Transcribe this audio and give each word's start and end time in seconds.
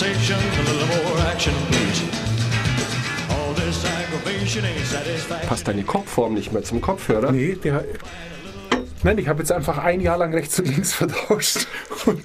conversation, 0.00 0.38
a 0.38 0.62
little 0.72 0.86
more 1.04 1.26
action, 1.26 1.54
please. 1.68 2.02
All 3.30 3.52
this 3.54 3.84
aggravation 3.84 4.64
ain't 4.64 4.86
satisfaction. 4.86 5.48
Passt 5.48 5.68
deine 5.68 5.82
Kopfform 5.82 6.34
nicht 6.34 6.52
mehr 6.52 6.62
zum 6.62 6.80
Kopfhörer? 6.80 7.32
Nee, 7.32 7.54
der. 7.56 7.84
Nein, 9.02 9.18
ich 9.18 9.28
habe 9.28 9.40
jetzt 9.40 9.52
einfach 9.52 9.78
ein 9.78 10.00
Jahr 10.00 10.16
lang 10.18 10.32
rechts 10.32 10.58
und 10.58 10.68
links 10.68 10.94
vertauscht. 10.94 11.66
Und 12.06 12.24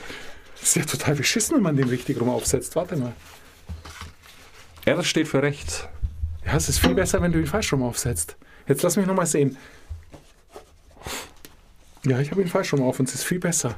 das 0.60 0.70
ist 0.70 0.76
ja 0.76 0.86
total 0.86 1.16
beschissen, 1.16 1.58
wenn 1.58 1.64
man 1.64 1.76
den 1.76 1.90
richtig 1.90 2.20
rum 2.20 2.30
aufsetzt. 2.30 2.76
Warte 2.76 2.96
mal. 2.96 3.14
R 4.86 5.04
steht 5.04 5.28
für 5.28 5.42
rechts. 5.42 5.88
Ja, 6.46 6.56
es 6.56 6.70
ist 6.70 6.80
viel 6.80 6.94
besser, 6.94 7.22
wenn 7.22 7.32
du 7.32 7.40
ihn 7.40 7.48
falsch 7.48 7.74
rum 7.74 7.84
aufsetzt. 7.84 8.38
Jetzt 8.68 8.84
lass 8.84 8.96
mich 8.96 9.06
nochmal 9.06 9.26
sehen. 9.26 9.58
Ja, 12.06 12.20
ich 12.20 12.32
habe 12.32 12.42
ihn 12.42 12.48
falsch 12.48 12.72
rum 12.72 12.84
auf 12.84 13.00
und 13.00 13.10
es 13.10 13.16
ist 13.16 13.24
viel 13.24 13.40
besser. 13.40 13.76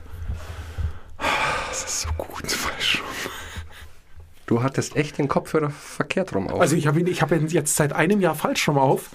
Das 1.69 1.83
ist 1.83 2.01
so 2.01 2.09
gut, 2.17 2.51
falsch 2.51 3.01
rum. 3.01 3.31
Du 4.47 4.63
hattest 4.63 4.95
echt 4.95 5.17
den 5.17 5.27
Kopfhörer 5.27 5.69
verkehrt 5.69 6.33
rum 6.33 6.47
auf. 6.47 6.59
Also 6.59 6.75
ich 6.75 6.87
habe 6.87 6.99
ihn, 6.99 7.07
ich 7.07 7.21
habe 7.21 7.35
ihn 7.35 7.47
jetzt 7.47 7.75
seit 7.75 7.93
einem 7.93 8.21
Jahr 8.21 8.33
falsch 8.33 8.67
rum 8.67 8.77
auf. 8.77 9.09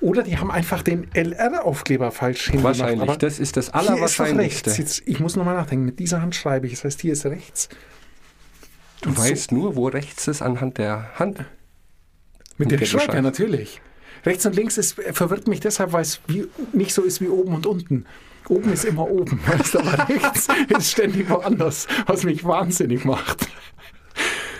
Oder 0.00 0.22
die 0.22 0.36
haben 0.36 0.50
einfach 0.50 0.82
den 0.82 1.06
LR-Aufkleber 1.14 2.10
falsch 2.10 2.50
hingemacht. 2.50 2.80
Wahrscheinlich. 2.80 3.08
Aber 3.08 3.16
Das 3.16 3.38
ist 3.38 3.56
das 3.56 3.68
ist 3.68 3.74
Allerwahrscheinlichste. 3.74 4.70
rechts. 4.70 4.78
Jetzt, 4.78 5.02
ich 5.06 5.20
muss 5.20 5.36
nochmal 5.36 5.54
nachdenken. 5.54 5.86
Mit 5.86 5.98
dieser 6.00 6.20
Hand 6.20 6.34
schreibe 6.34 6.66
ich. 6.66 6.74
Das 6.74 6.84
heißt, 6.84 7.00
hier 7.00 7.12
ist 7.14 7.24
rechts. 7.24 7.68
Du 9.00 9.16
weißt 9.16 9.52
nur, 9.52 9.76
wo 9.76 9.86
rechts 9.86 10.26
ist 10.26 10.42
anhand 10.42 10.78
der 10.78 11.10
Hand. 11.18 11.44
Mit 12.58 12.70
dem 12.70 12.76
Okay, 12.76 12.84
du 12.90 12.98
Schreib, 12.98 13.14
ja, 13.14 13.22
natürlich. 13.22 13.80
Rechts 14.24 14.44
und 14.44 14.56
links 14.56 14.76
ist, 14.78 14.94
verwirrt 15.12 15.46
mich 15.46 15.60
deshalb, 15.60 15.92
weil 15.92 16.02
es 16.02 16.20
wie, 16.26 16.48
nicht 16.72 16.92
so 16.92 17.02
ist 17.02 17.20
wie 17.20 17.28
oben 17.28 17.54
und 17.54 17.66
unten. 17.66 18.06
Oben 18.48 18.72
ist 18.72 18.84
immer 18.84 19.08
oben, 19.08 19.40
weißt 19.46 19.76
aber 19.76 20.08
rechts 20.08 20.48
ist 20.76 20.90
ständig 20.90 21.28
woanders, 21.30 21.86
was 22.06 22.24
mich 22.24 22.44
wahnsinnig 22.44 23.04
macht. 23.04 23.48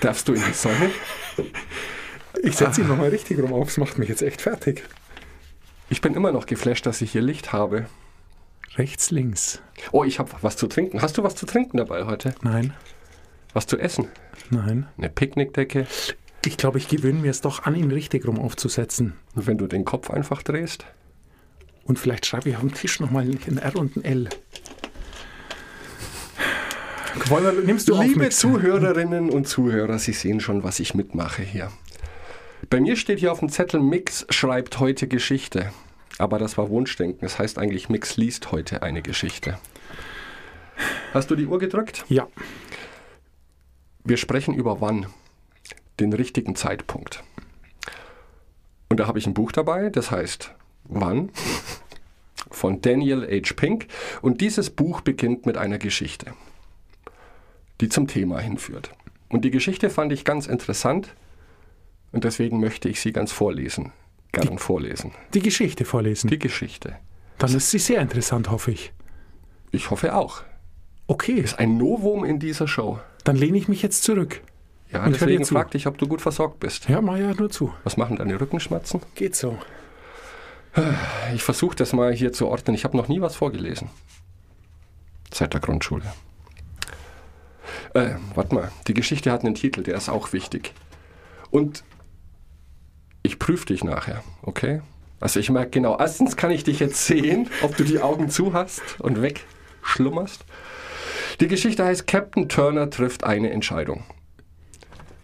Darfst 0.00 0.28
du 0.28 0.34
in 0.34 0.42
die 0.44 0.52
Sonne? 0.52 0.90
Ich 2.42 2.56
setze 2.56 2.82
ihn 2.82 2.88
nochmal 2.88 3.08
richtig 3.08 3.38
rum 3.38 3.52
auf, 3.52 3.68
das 3.68 3.78
macht 3.78 3.98
mich 3.98 4.08
jetzt 4.08 4.22
echt 4.22 4.42
fertig. 4.42 4.84
Ich 5.88 6.00
bin 6.00 6.14
immer 6.14 6.32
noch 6.32 6.46
geflasht, 6.46 6.86
dass 6.86 7.00
ich 7.00 7.12
hier 7.12 7.22
Licht 7.22 7.52
habe. 7.52 7.86
Rechts, 8.76 9.10
links. 9.10 9.62
Oh, 9.92 10.04
ich 10.04 10.18
habe 10.18 10.30
was 10.42 10.56
zu 10.56 10.66
trinken. 10.66 11.00
Hast 11.00 11.16
du 11.16 11.22
was 11.22 11.34
zu 11.34 11.46
trinken 11.46 11.78
dabei 11.78 12.04
heute? 12.04 12.34
Nein, 12.42 12.74
Was 13.54 13.66
zu 13.66 13.78
essen? 13.78 14.08
nein. 14.50 14.86
Eine 14.98 15.08
Picknickdecke? 15.08 15.86
Ich 16.44 16.56
glaube, 16.58 16.78
ich 16.78 16.88
gewöhne 16.88 17.20
mir 17.20 17.30
es 17.30 17.40
doch 17.40 17.64
an, 17.64 17.74
ihn 17.74 17.90
richtig 17.90 18.26
rum 18.26 18.38
aufzusetzen. 18.38 19.14
Und 19.34 19.46
wenn 19.46 19.58
du 19.58 19.66
den 19.66 19.84
Kopf 19.84 20.10
einfach 20.10 20.42
drehst? 20.42 20.84
Und 21.84 21.98
vielleicht 21.98 22.26
schreibe 22.26 22.50
ich 22.50 22.56
auf 22.56 22.60
dem 22.60 22.74
Tisch 22.74 23.00
nochmal 23.00 23.24
ein 23.24 23.58
R 23.58 23.76
und 23.76 23.96
ein 23.96 24.04
L. 24.04 24.28
Wollen 27.24 27.64
nimmst 27.66 27.88
du 27.88 28.00
Liebe? 28.00 28.28
Zuhörerinnen 28.30 29.30
und 29.30 29.48
Zuhörer, 29.48 29.98
Sie 29.98 30.12
sehen 30.12 30.40
schon, 30.40 30.62
was 30.62 30.78
ich 30.78 30.94
mitmache 30.94 31.42
hier. 31.42 31.72
Bei 32.70 32.80
mir 32.80 32.96
steht 32.96 33.18
hier 33.18 33.32
auf 33.32 33.40
dem 33.40 33.48
Zettel, 33.48 33.80
Mix 33.80 34.26
schreibt 34.30 34.78
heute 34.78 35.08
Geschichte. 35.08 35.72
Aber 36.18 36.38
das 36.38 36.56
war 36.56 36.70
Wunschdenken. 36.70 37.20
Das 37.20 37.38
heißt 37.38 37.58
eigentlich, 37.58 37.88
Mix 37.88 38.16
liest 38.16 38.52
heute 38.52 38.82
eine 38.82 39.02
Geschichte. 39.02 39.58
Hast 41.12 41.30
du 41.30 41.36
die 41.36 41.46
Uhr 41.46 41.58
gedrückt? 41.58 42.04
Ja, 42.08 42.28
Wir 44.04 44.16
sprechen 44.16 44.54
über 44.54 44.80
wann. 44.80 45.06
Den 45.98 46.12
richtigen 46.12 46.54
Zeitpunkt. 46.54 47.24
Und 48.88 49.00
da 49.00 49.06
habe 49.06 49.18
ich 49.18 49.26
ein 49.26 49.34
Buch 49.34 49.50
dabei, 49.50 49.88
das 49.90 50.10
heißt 50.10 50.54
Wann 50.84 51.30
von 52.50 52.80
Daniel 52.82 53.26
H. 53.26 53.54
Pink. 53.54 53.86
Und 54.22 54.40
dieses 54.40 54.70
Buch 54.70 55.00
beginnt 55.00 55.44
mit 55.46 55.56
einer 55.56 55.78
Geschichte, 55.78 56.34
die 57.80 57.88
zum 57.88 58.06
Thema 58.06 58.38
hinführt. 58.40 58.90
Und 59.28 59.44
die 59.44 59.50
Geschichte 59.50 59.90
fand 59.90 60.12
ich 60.12 60.24
ganz 60.24 60.46
interessant 60.46 61.14
und 62.12 62.24
deswegen 62.24 62.60
möchte 62.60 62.88
ich 62.88 63.00
sie 63.00 63.12
ganz 63.12 63.32
vorlesen. 63.32 63.92
Gern 64.32 64.58
vorlesen. 64.58 65.12
die 65.34 65.40
Geschichte 65.40 65.84
vorlesen. 65.84 66.28
Die 66.28 66.38
Geschichte. 66.38 66.96
Dann 67.38 67.54
ist 67.54 67.70
sie 67.70 67.78
sehr 67.78 68.00
interessant, 68.00 68.50
hoffe 68.50 68.70
ich. 68.70 68.92
Ich 69.70 69.90
hoffe 69.90 70.14
auch. 70.14 70.42
Okay, 71.06 71.34
Ist 71.34 71.58
ein 71.58 71.76
Novum 71.76 72.24
in 72.24 72.38
dieser 72.38 72.66
Show. 72.68 72.98
dann 73.24 73.36
lehne 73.36 73.56
ich 73.58 73.68
mich 73.68 73.82
jetzt 73.82 74.02
zurück. 74.02 74.42
Ja, 74.92 75.04
Und 75.04 75.14
deswegen 75.14 75.44
frag 75.44 75.70
dich, 75.72 75.86
ob 75.86 75.98
du 75.98 76.06
gut 76.06 76.20
versorgt 76.20 76.60
bist. 76.60 76.88
Ja, 76.88 77.00
mach 77.00 77.16
ja 77.16 77.34
nur 77.34 77.50
zu. 77.50 77.72
Was 77.84 77.96
machen 77.96 78.16
deine 78.16 78.40
Rückenschmerzen? 78.40 79.00
Geht 79.14 79.34
so. 79.36 79.58
Ich 81.34 81.42
versuche 81.42 81.74
das 81.76 81.92
mal 81.92 82.12
hier 82.12 82.32
zu 82.32 82.46
ordnen. 82.48 82.74
Ich 82.74 82.84
habe 82.84 82.96
noch 82.96 83.08
nie 83.08 83.20
was 83.20 83.34
vorgelesen. 83.36 83.88
Seit 85.32 85.54
der 85.54 85.60
Grundschule. 85.60 86.04
Äh, 87.96 88.16
warte 88.34 88.54
mal. 88.54 88.70
Die 88.88 88.92
Geschichte 88.92 89.32
hat 89.32 89.42
einen 89.42 89.54
Titel, 89.54 89.82
der 89.82 89.94
ist 89.96 90.10
auch 90.10 90.34
wichtig. 90.34 90.74
Und 91.50 91.82
ich 93.22 93.38
prüfe 93.38 93.64
dich 93.64 93.82
nachher, 93.82 94.22
okay? 94.42 94.82
Also 95.18 95.40
ich 95.40 95.48
merke 95.48 95.70
genau, 95.70 95.96
erstens 95.98 96.36
kann 96.36 96.50
ich 96.50 96.62
dich 96.62 96.78
jetzt 96.78 97.06
sehen, 97.06 97.48
ob 97.62 97.74
du 97.74 97.84
die 97.84 98.00
Augen 98.02 98.28
zu 98.28 98.52
hast 98.52 98.82
und 98.98 99.22
wegschlummerst. 99.22 100.44
Die 101.40 101.48
Geschichte 101.48 101.86
heißt 101.86 102.06
Captain 102.06 102.50
Turner 102.50 102.90
trifft 102.90 103.24
eine 103.24 103.48
Entscheidung. 103.48 104.04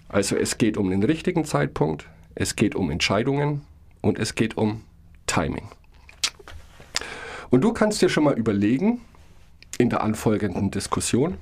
Also 0.09 0.37
es 0.37 0.57
geht 0.57 0.79
um 0.79 0.89
den 0.89 1.03
richtigen 1.03 1.45
Zeitpunkt, 1.45 2.07
es 2.35 2.57
geht 2.57 2.75
um 2.75 2.91
Entscheidungen 2.91 3.67
und 4.01 4.19
es 4.19 4.35
geht 4.35 4.57
um 4.57 4.83
Timing. 5.27 5.69
Und 7.51 7.61
du 7.61 7.75
kannst 7.75 8.01
dir 8.01 8.09
schon 8.09 8.25
mal 8.25 8.39
überlegen, 8.39 9.03
in 9.77 9.91
der 9.91 10.03
anfolgenden 10.03 10.71
Diskussion, 10.71 11.37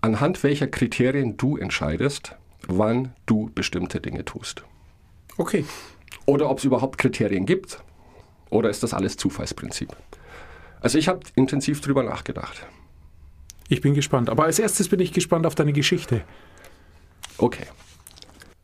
anhand 0.00 0.42
welcher 0.42 0.66
Kriterien 0.66 1.36
du 1.36 1.56
entscheidest, 1.56 2.36
wann 2.66 3.12
du 3.26 3.50
bestimmte 3.54 4.00
Dinge 4.00 4.24
tust. 4.24 4.64
Okay. 5.36 5.64
Oder 6.26 6.50
ob 6.50 6.58
es 6.58 6.64
überhaupt 6.64 6.98
Kriterien 6.98 7.46
gibt. 7.46 7.82
Oder 8.50 8.70
ist 8.70 8.82
das 8.82 8.94
alles 8.94 9.16
Zufallsprinzip? 9.16 9.94
Also 10.80 10.98
ich 10.98 11.08
habe 11.08 11.20
intensiv 11.34 11.80
drüber 11.80 12.02
nachgedacht. 12.02 12.66
Ich 13.68 13.80
bin 13.80 13.94
gespannt. 13.94 14.28
Aber 14.28 14.44
als 14.44 14.58
erstes 14.58 14.88
bin 14.88 15.00
ich 15.00 15.12
gespannt 15.12 15.46
auf 15.46 15.54
deine 15.54 15.72
Geschichte. 15.72 16.22
Okay. 17.38 17.66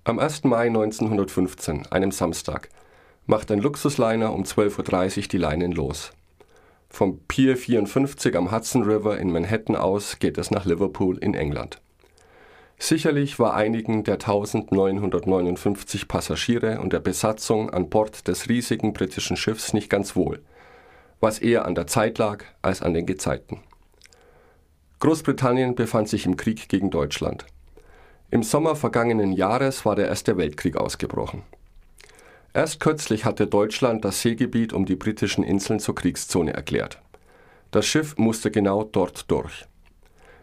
Am 0.04 0.18
1. 0.18 0.44
Mai 0.44 0.66
1915, 0.66 1.86
einem 1.86 2.10
Samstag, 2.10 2.68
macht 3.26 3.50
ein 3.50 3.60
Luxusliner 3.60 4.32
um 4.32 4.42
12.30 4.42 5.18
Uhr 5.18 5.28
die 5.28 5.38
Leinen 5.38 5.72
los. 5.72 6.12
Vom 6.88 7.18
Pier 7.28 7.56
54 7.56 8.36
am 8.36 8.50
Hudson 8.50 8.82
River 8.82 9.18
in 9.18 9.30
Manhattan 9.30 9.76
aus 9.76 10.18
geht 10.18 10.38
es 10.38 10.50
nach 10.50 10.64
Liverpool 10.64 11.18
in 11.18 11.34
England. 11.34 11.80
Sicherlich 12.78 13.38
war 13.38 13.54
einigen 13.54 14.04
der 14.04 14.14
1959 14.14 16.08
Passagiere 16.08 16.80
und 16.80 16.92
der 16.92 17.00
Besatzung 17.00 17.70
an 17.70 17.88
Bord 17.88 18.28
des 18.28 18.48
riesigen 18.48 18.92
britischen 18.92 19.36
Schiffs 19.36 19.72
nicht 19.72 19.88
ganz 19.88 20.14
wohl, 20.14 20.42
was 21.20 21.38
eher 21.38 21.64
an 21.64 21.74
der 21.74 21.86
Zeit 21.86 22.18
lag 22.18 22.44
als 22.62 22.82
an 22.82 22.92
den 22.92 23.06
Gezeiten. 23.06 23.60
Großbritannien 25.00 25.74
befand 25.74 26.08
sich 26.08 26.26
im 26.26 26.36
Krieg 26.36 26.68
gegen 26.68 26.90
Deutschland. 26.90 27.46
Im 28.30 28.42
Sommer 28.42 28.76
vergangenen 28.76 29.32
Jahres 29.32 29.84
war 29.84 29.96
der 29.96 30.08
Erste 30.08 30.36
Weltkrieg 30.36 30.76
ausgebrochen. 30.76 31.42
Erst 32.56 32.80
kürzlich 32.80 33.26
hatte 33.26 33.46
Deutschland 33.46 34.02
das 34.06 34.22
Seegebiet 34.22 34.72
um 34.72 34.86
die 34.86 34.96
britischen 34.96 35.44
Inseln 35.44 35.78
zur 35.78 35.94
Kriegszone 35.94 36.54
erklärt. 36.54 37.02
Das 37.70 37.84
Schiff 37.84 38.16
musste 38.16 38.50
genau 38.50 38.82
dort 38.82 39.30
durch. 39.30 39.66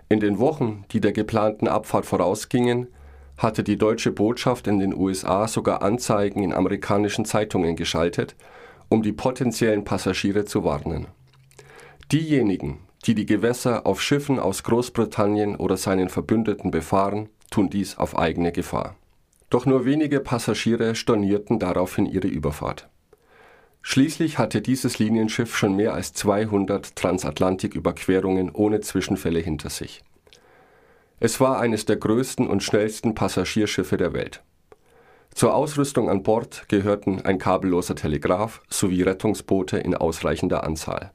In 0.09 0.19
den 0.19 0.37
Wochen, 0.37 0.85
die 0.91 1.01
der 1.01 1.11
geplanten 1.11 1.67
Abfahrt 1.67 2.05
vorausgingen, 2.05 2.85
hatte 3.35 3.63
die 3.63 3.79
deutsche 3.79 4.11
Botschaft 4.11 4.67
in 4.67 4.77
den 4.77 4.93
USA 4.95 5.47
sogar 5.47 5.81
Anzeigen 5.81 6.43
in 6.43 6.53
amerikanischen 6.53 7.25
Zeitungen 7.25 7.75
geschaltet, 7.75 8.35
um 8.89 9.01
die 9.01 9.11
potenziellen 9.11 9.83
Passagiere 9.83 10.45
zu 10.45 10.63
warnen. 10.63 11.07
Diejenigen, 12.11 12.77
die 13.05 13.15
die 13.15 13.25
Gewässer 13.25 13.87
auf 13.87 14.03
Schiffen 14.03 14.37
aus 14.37 14.61
Großbritannien 14.61 15.55
oder 15.55 15.77
seinen 15.77 16.09
Verbündeten 16.09 16.69
befahren, 16.69 17.29
tun 17.49 17.71
dies 17.71 17.97
auf 17.97 18.15
eigene 18.15 18.51
Gefahr. 18.51 18.97
Doch 19.53 19.67
nur 19.67 19.85
wenige 19.85 20.19
Passagiere 20.19 20.95
stornierten 20.95 21.59
daraufhin 21.59 22.07
ihre 22.07 22.25
Überfahrt. 22.25 22.89
Schließlich 23.83 24.39
hatte 24.39 24.61
dieses 24.63 24.97
Linienschiff 24.97 25.55
schon 25.55 25.75
mehr 25.75 25.93
als 25.93 26.11
200 26.13 26.95
Transatlantiküberquerungen 26.95 28.49
ohne 28.49 28.81
Zwischenfälle 28.81 29.37
hinter 29.37 29.69
sich. 29.69 30.01
Es 31.19 31.39
war 31.39 31.59
eines 31.59 31.85
der 31.85 31.97
größten 31.97 32.47
und 32.47 32.63
schnellsten 32.63 33.13
Passagierschiffe 33.13 33.95
der 33.95 34.13
Welt. 34.13 34.41
Zur 35.35 35.53
Ausrüstung 35.53 36.09
an 36.09 36.23
Bord 36.23 36.67
gehörten 36.67 37.21
ein 37.21 37.37
kabelloser 37.37 37.93
Telegraph 37.93 38.63
sowie 38.69 39.03
Rettungsboote 39.03 39.77
in 39.77 39.93
ausreichender 39.93 40.63
Anzahl. 40.63 41.11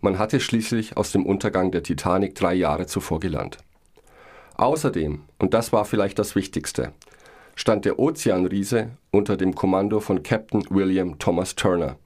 Man 0.00 0.18
hatte 0.18 0.40
schließlich 0.40 0.96
aus 0.96 1.12
dem 1.12 1.24
Untergang 1.24 1.70
der 1.70 1.84
Titanic 1.84 2.34
drei 2.34 2.54
Jahre 2.54 2.86
zuvor 2.86 3.20
gelernt. 3.20 3.58
Außerdem, 4.56 5.22
und 5.38 5.54
das 5.54 5.72
war 5.72 5.84
vielleicht 5.84 6.18
das 6.18 6.34
Wichtigste, 6.34 6.92
stand 7.54 7.84
der 7.84 7.98
Ozeanriese 7.98 8.90
unter 9.10 9.36
dem 9.36 9.54
Kommando 9.54 10.00
von 10.00 10.22
Captain 10.22 10.64
William 10.70 11.18
Thomas 11.18 11.54
Turner, 11.54 11.96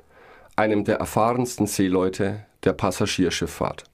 einem 0.56 0.84
der 0.84 0.96
erfahrensten 0.96 1.66
Seeleute 1.66 2.44
der 2.64 2.72
Passagierschifffahrt. 2.72 3.84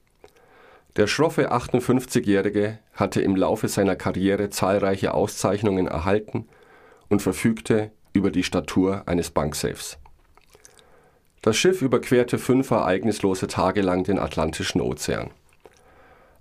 Der 0.96 1.06
schroffe 1.06 1.52
58-Jährige 1.52 2.78
hatte 2.92 3.22
im 3.22 3.34
Laufe 3.36 3.68
seiner 3.68 3.96
Karriere 3.96 4.50
zahlreiche 4.50 5.14
Auszeichnungen 5.14 5.86
erhalten 5.86 6.46
und 7.08 7.22
verfügte 7.22 7.90
über 8.12 8.30
die 8.30 8.42
Statur 8.42 9.02
eines 9.06 9.30
Banksafes. 9.30 9.98
Das 11.40 11.56
Schiff 11.56 11.82
überquerte 11.82 12.38
fünf 12.38 12.70
ereignislose 12.70 13.46
Tage 13.46 13.80
lang 13.80 14.04
den 14.04 14.18
Atlantischen 14.18 14.80
Ozean. 14.80 15.30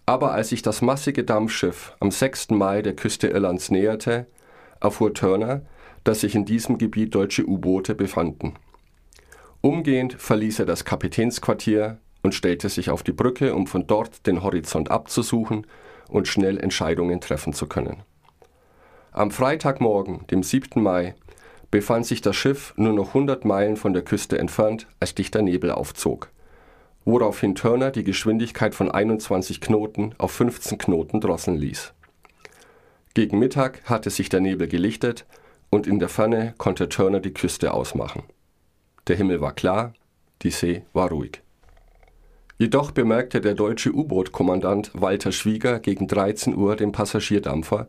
Aber 0.05 0.33
als 0.33 0.49
sich 0.49 0.61
das 0.61 0.81
massige 0.81 1.23
Dampfschiff 1.23 1.95
am 1.99 2.11
6. 2.11 2.51
Mai 2.51 2.81
der 2.81 2.95
Küste 2.95 3.27
Irlands 3.27 3.71
näherte, 3.71 4.27
erfuhr 4.81 5.13
Turner, 5.13 5.61
dass 6.03 6.21
sich 6.21 6.35
in 6.35 6.45
diesem 6.45 6.77
Gebiet 6.77 7.15
deutsche 7.15 7.47
U-Boote 7.47 7.95
befanden. 7.95 8.55
Umgehend 9.61 10.13
verließ 10.13 10.59
er 10.59 10.65
das 10.65 10.85
Kapitänsquartier 10.85 11.99
und 12.23 12.33
stellte 12.33 12.69
sich 12.69 12.89
auf 12.89 13.03
die 13.03 13.11
Brücke, 13.11 13.53
um 13.53 13.67
von 13.67 13.87
dort 13.87 14.25
den 14.25 14.43
Horizont 14.43 14.89
abzusuchen 14.91 15.67
und 16.09 16.27
schnell 16.27 16.57
Entscheidungen 16.57 17.21
treffen 17.21 17.53
zu 17.53 17.67
können. 17.67 18.03
Am 19.11 19.29
Freitagmorgen, 19.29 20.25
dem 20.27 20.41
7. 20.41 20.81
Mai, 20.81 21.15
befand 21.69 22.05
sich 22.05 22.21
das 22.21 22.35
Schiff 22.35 22.73
nur 22.75 22.93
noch 22.93 23.09
100 23.09 23.45
Meilen 23.45 23.77
von 23.77 23.93
der 23.93 24.03
Küste 24.03 24.37
entfernt, 24.37 24.87
als 24.99 25.15
dichter 25.15 25.41
Nebel 25.41 25.71
aufzog, 25.71 26.29
woraufhin 27.05 27.55
Turner 27.55 27.91
die 27.91 28.03
Geschwindigkeit 28.03 28.75
von 28.75 28.91
21 28.91 29.61
Knoten 29.61 30.13
auf 30.17 30.31
15 30.31 30.77
Knoten 30.77 31.21
drosseln 31.21 31.57
ließ. 31.57 31.93
Gegen 33.13 33.39
Mittag 33.39 33.83
hatte 33.85 34.09
sich 34.09 34.29
der 34.29 34.39
Nebel 34.39 34.67
gelichtet 34.67 35.25
und 35.69 35.85
in 35.87 35.99
der 35.99 36.09
Ferne 36.09 36.53
konnte 36.57 36.87
Turner 36.87 37.19
die 37.19 37.33
Küste 37.33 37.73
ausmachen. 37.73 38.23
Der 39.07 39.15
Himmel 39.15 39.41
war 39.41 39.53
klar, 39.53 39.93
die 40.43 40.51
See 40.51 40.83
war 40.93 41.09
ruhig. 41.09 41.41
Jedoch 42.57 42.91
bemerkte 42.91 43.41
der 43.41 43.55
deutsche 43.55 43.91
U-Boot-Kommandant 43.91 44.91
Walter 44.93 45.31
Schwieger 45.31 45.79
gegen 45.79 46.07
13 46.07 46.55
Uhr 46.55 46.75
den 46.75 46.91
Passagierdampfer, 46.91 47.87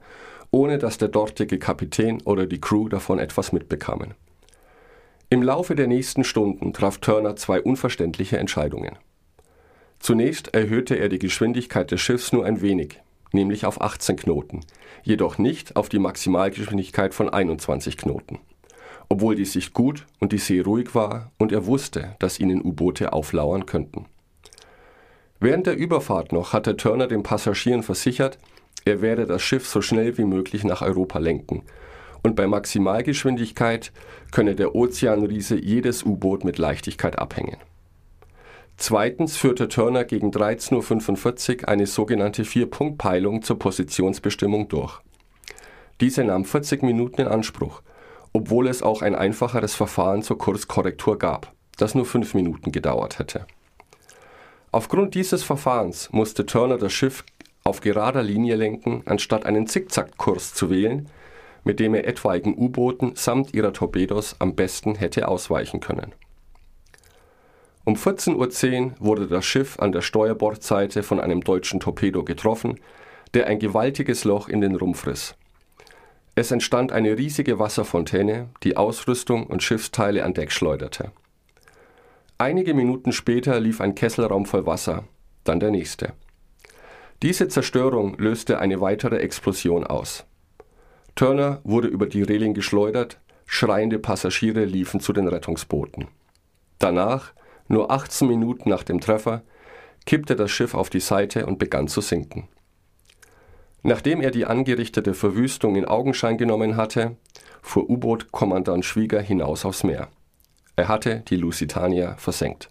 ohne 0.51 0.79
dass 0.79 0.99
der 0.99 1.09
dortige 1.09 1.59
Kapitän 1.59 2.23
oder 2.23 2.47
die 2.47 2.61
Crew 2.61 2.89
davon 2.89 3.19
etwas 3.19 3.53
mitbekamen. 3.53 4.15
Im 5.29 5.43
Laufe 5.43 5.75
der 5.75 5.87
nächsten 5.87 6.25
Stunden 6.25 6.73
traf 6.73 6.99
Turner 6.99 7.37
zwei 7.37 7.61
unverständliche 7.61 8.39
Entscheidungen. 8.39 8.99
Zunächst 9.99 10.55
erhöhte 10.55 10.97
er 10.97 11.09
die 11.09 11.19
Geschwindigkeit 11.19 11.91
des 11.91 12.01
Schiffs 12.01 12.33
nur 12.33 12.45
ein 12.45 12.61
wenig, 12.61 13.02
nämlich 13.33 13.67
auf 13.67 13.81
18 13.81 14.17
Knoten, 14.17 14.61
jedoch 15.03 15.39
nicht 15.39 15.77
auf 15.77 15.89
die 15.89 15.99
Maximalgeschwindigkeit 15.99 17.15
von 17.15 17.29
21 17.29 17.97
Knoten 17.97 18.39
obwohl 19.13 19.35
die 19.35 19.45
Sicht 19.45 19.75
gut 19.75 20.07
und 20.21 20.33
die 20.33 20.39
See 20.39 20.61
ruhig 20.61 20.95
war 20.95 21.33
und 21.37 21.53
er 21.53 21.67
wusste, 21.67 22.17
dass 22.19 22.41
ihnen 22.41 22.63
U-Boote 22.63 23.13
auflauern 23.13 23.67
könnten. 23.67 24.07
Während 25.39 25.67
der 25.67 25.77
Überfahrt 25.77 26.33
noch 26.33 26.55
hatte 26.55 26.79
Turner 26.79 27.09
den 27.09 27.23
Passagieren 27.23 27.83
versichert, 27.83 28.39
er 28.87 29.03
werde 29.03 29.27
das 29.27 29.43
Schiff 29.43 29.69
so 29.69 29.83
schnell 29.83 30.17
wie 30.17 30.25
möglich 30.25 30.65
nach 30.65 30.81
Europa 30.81 31.19
lenken 31.19 31.63
und 32.23 32.37
bei 32.37 32.47
Maximalgeschwindigkeit 32.47 33.93
könne 34.31 34.55
der 34.55 34.75
Ozeanriese 34.75 35.61
jedes 35.61 36.05
U-Boot 36.05 36.45
mit 36.45 36.57
Leichtigkeit 36.57 37.19
abhängen. 37.19 37.59
Zweitens 38.77 39.37
führte 39.37 39.69
Turner 39.69 40.05
gegen 40.05 40.31
13.45 40.31 41.63
Uhr 41.63 41.69
eine 41.69 41.87
sogenannte 41.87 42.45
Vier-Punkt-Peilung 42.45 43.43
zur 43.43 43.59
Positionsbestimmung 43.59 44.69
durch. 44.69 45.01
Diese 46.01 46.25
nahm 46.25 46.45
40 46.45 46.83
Minuten 46.83 47.21
in 47.21 47.29
Anspruch 47.29 47.83
obwohl 48.33 48.69
es 48.69 48.83
auch 48.83 49.03
ein 49.03 49.15
einfacheres 49.15 49.75
Verfahren 49.75 50.23
zur 50.23 50.39
Kurskorrektur 50.39 51.19
gab, 51.19 51.53
das 51.77 51.95
nur 51.95 52.07
fünf 52.07 52.35
Minuten 52.35 52.73
gedauert 52.73 53.19
hätte. 53.19 53.47
Aufgrund 54.71 55.15
dieses 55.15 55.43
Verfahrens 55.43 56.11
musste 56.13 56.47
Turner 56.47 56.79
das 56.79 56.93
Schiff 56.93 57.25
auf 57.63 57.81
gerader 57.81 58.23
Linie 58.23 58.57
lenken, 58.57 59.03
anstatt 59.05 59.45
einen 59.45 59.67
Zickzackkurs 59.67 60.55
zu 60.55 60.71
wählen, 60.71 61.09
mit 61.63 61.79
dem 61.79 61.95
er 61.95 62.09
etwaigen 62.09 62.57
U-Booten 62.57 63.13
samt 63.15 63.55
ihrer 63.55 63.73
Torpedos 63.73 64.37
am 64.39 64.57
besten 64.57 64.95
hätte 64.95 65.29
ausweichen 65.29 65.81
können. 65.81 66.13
Um 67.85 67.95
14.10 67.95 68.37
Uhr 68.37 68.93
wurde 69.01 69.27
das 69.27 69.45
Schiff 69.45 69.79
an 69.81 69.91
der 69.91 70.03
Steuerbordseite 70.03 71.03
von 71.03 71.19
einem 71.19 71.43
deutschen 71.43 71.81
Torpedo 71.81 72.23
getroffen, 72.23 72.79
der 73.35 73.49
ein 73.49 73.59
gewaltiges 73.59 74.25
Loch 74.25 74.49
in 74.49 74.61
den 74.61 74.77
Rumpf 74.77 75.07
riss. 75.07 75.35
Es 76.35 76.51
entstand 76.51 76.93
eine 76.93 77.19
riesige 77.19 77.59
Wasserfontäne, 77.59 78.49
die 78.63 78.77
Ausrüstung 78.77 79.47
und 79.47 79.63
Schiffsteile 79.63 80.25
an 80.25 80.33
Deck 80.33 80.53
schleuderte. 80.53 81.11
Einige 82.39 82.73
Minuten 82.73 83.13
später 83.13 83.59
lief 83.61 83.81
ein 83.81 83.95
Kesselraum 83.95 84.47
voll 84.47 84.65
Wasser, 84.65 85.05
dann 85.45 85.61
der 85.61 85.71
nächste. 85.71 86.15
Diese 87.23 87.49
Zerstörung 87.49 88.17
löste 88.19 88.59
eine 88.59 88.81
weitere 88.81 89.19
Explosion 89.19 89.85
aus. 89.85 90.25
Turner 91.15 91.61
wurde 91.65 91.89
über 91.89 92.07
die 92.07 92.23
Reling 92.23 92.55
geschleudert, 92.55 93.21
schreiende 93.45 93.99
Passagiere 93.99 94.65
liefen 94.65 95.01
zu 95.01 95.13
den 95.13 95.29
Rettungsbooten. 95.29 96.09
Danach, 96.79 97.33
nur 97.73 97.91
18 97.91 98.29
Minuten 98.29 98.69
nach 98.69 98.83
dem 98.83 99.01
Treffer, 99.01 99.43
kippte 100.07 100.37
das 100.37 100.51
Schiff 100.51 100.75
auf 100.75 100.91
die 100.91 101.01
Seite 101.01 101.47
und 101.47 101.59
begann 101.59 101.89
zu 101.89 102.01
sinken. 102.01 102.49
Nachdem 103.83 104.21
er 104.21 104.31
die 104.31 104.47
angerichtete 104.47 105.15
Verwüstung 105.15 105.75
in 105.75 105.87
Augenschein 105.87 106.39
genommen 106.39 106.77
hatte, 106.77 107.17
fuhr 107.63 107.89
U-Boot-Kommandant 107.89 108.85
Schwieger 108.85 109.21
hinaus 109.21 109.65
aufs 109.65 109.83
Meer. 109.83 110.09
Er 110.77 110.89
hatte 110.89 111.21
die 111.29 111.37
Lusitania 111.37 112.15
versenkt. 112.17 112.69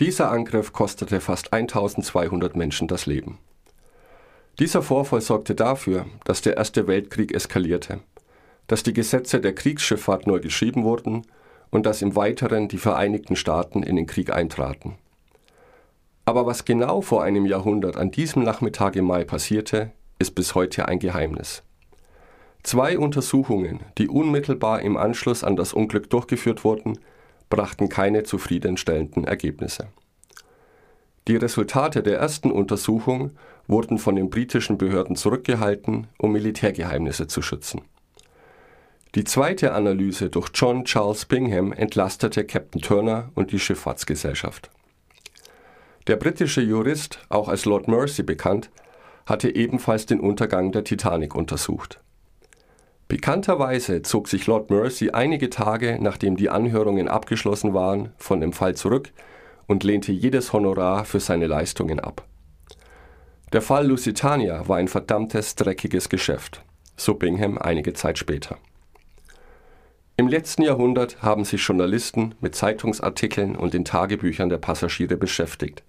Dieser 0.00 0.30
Angriff 0.30 0.72
kostete 0.72 1.20
fast 1.20 1.52
1200 1.52 2.56
Menschen 2.56 2.88
das 2.88 3.06
Leben. 3.06 3.38
Dieser 4.58 4.82
Vorfall 4.82 5.20
sorgte 5.20 5.54
dafür, 5.54 6.06
dass 6.24 6.42
der 6.42 6.56
Erste 6.56 6.86
Weltkrieg 6.86 7.32
eskalierte, 7.34 8.00
dass 8.66 8.82
die 8.82 8.92
Gesetze 8.92 9.40
der 9.40 9.54
Kriegsschifffahrt 9.54 10.26
neu 10.26 10.40
geschrieben 10.40 10.84
wurden 10.84 11.24
und 11.74 11.86
dass 11.86 12.02
im 12.02 12.14
Weiteren 12.14 12.68
die 12.68 12.78
Vereinigten 12.78 13.34
Staaten 13.34 13.82
in 13.82 13.96
den 13.96 14.06
Krieg 14.06 14.32
eintraten. 14.32 14.94
Aber 16.24 16.46
was 16.46 16.64
genau 16.64 17.00
vor 17.00 17.24
einem 17.24 17.46
Jahrhundert 17.46 17.96
an 17.96 18.12
diesem 18.12 18.44
Nachmittag 18.44 18.94
im 18.94 19.06
Mai 19.06 19.24
passierte, 19.24 19.90
ist 20.20 20.36
bis 20.36 20.54
heute 20.54 20.86
ein 20.86 21.00
Geheimnis. 21.00 21.64
Zwei 22.62 22.96
Untersuchungen, 22.96 23.80
die 23.98 24.06
unmittelbar 24.06 24.82
im 24.82 24.96
Anschluss 24.96 25.42
an 25.42 25.56
das 25.56 25.72
Unglück 25.72 26.08
durchgeführt 26.10 26.62
wurden, 26.62 27.00
brachten 27.50 27.88
keine 27.88 28.22
zufriedenstellenden 28.22 29.24
Ergebnisse. 29.24 29.88
Die 31.26 31.36
Resultate 31.36 32.04
der 32.04 32.20
ersten 32.20 32.52
Untersuchung 32.52 33.32
wurden 33.66 33.98
von 33.98 34.14
den 34.14 34.30
britischen 34.30 34.78
Behörden 34.78 35.16
zurückgehalten, 35.16 36.06
um 36.18 36.30
Militärgeheimnisse 36.30 37.26
zu 37.26 37.42
schützen. 37.42 37.80
Die 39.14 39.22
zweite 39.22 39.74
Analyse 39.74 40.28
durch 40.28 40.50
John 40.54 40.84
Charles 40.84 41.26
Bingham 41.26 41.72
entlastete 41.72 42.44
Captain 42.44 42.80
Turner 42.80 43.30
und 43.36 43.52
die 43.52 43.60
Schifffahrtsgesellschaft. 43.60 44.70
Der 46.08 46.16
britische 46.16 46.60
Jurist, 46.60 47.20
auch 47.28 47.48
als 47.48 47.64
Lord 47.64 47.86
Mercy 47.86 48.24
bekannt, 48.24 48.70
hatte 49.24 49.54
ebenfalls 49.54 50.06
den 50.06 50.18
Untergang 50.18 50.72
der 50.72 50.82
Titanic 50.82 51.36
untersucht. 51.36 52.00
Pikanterweise 53.06 54.02
zog 54.02 54.26
sich 54.26 54.48
Lord 54.48 54.70
Mercy 54.70 55.10
einige 55.10 55.48
Tage, 55.48 55.96
nachdem 56.00 56.36
die 56.36 56.50
Anhörungen 56.50 57.06
abgeschlossen 57.06 57.72
waren, 57.72 58.12
von 58.16 58.40
dem 58.40 58.52
Fall 58.52 58.74
zurück 58.74 59.12
und 59.68 59.84
lehnte 59.84 60.10
jedes 60.10 60.52
Honorar 60.52 61.04
für 61.04 61.20
seine 61.20 61.46
Leistungen 61.46 62.00
ab. 62.00 62.26
Der 63.52 63.62
Fall 63.62 63.86
Lusitania 63.86 64.66
war 64.66 64.78
ein 64.78 64.88
verdammtes, 64.88 65.54
dreckiges 65.54 66.08
Geschäft, 66.08 66.64
so 66.96 67.14
Bingham 67.14 67.58
einige 67.58 67.92
Zeit 67.92 68.18
später. 68.18 68.58
Im 70.16 70.28
letzten 70.28 70.62
Jahrhundert 70.62 71.22
haben 71.22 71.44
sich 71.44 71.66
Journalisten 71.66 72.36
mit 72.40 72.54
Zeitungsartikeln 72.54 73.56
und 73.56 73.74
den 73.74 73.84
Tagebüchern 73.84 74.48
der 74.48 74.58
Passagiere 74.58 75.16
beschäftigt. 75.16 75.82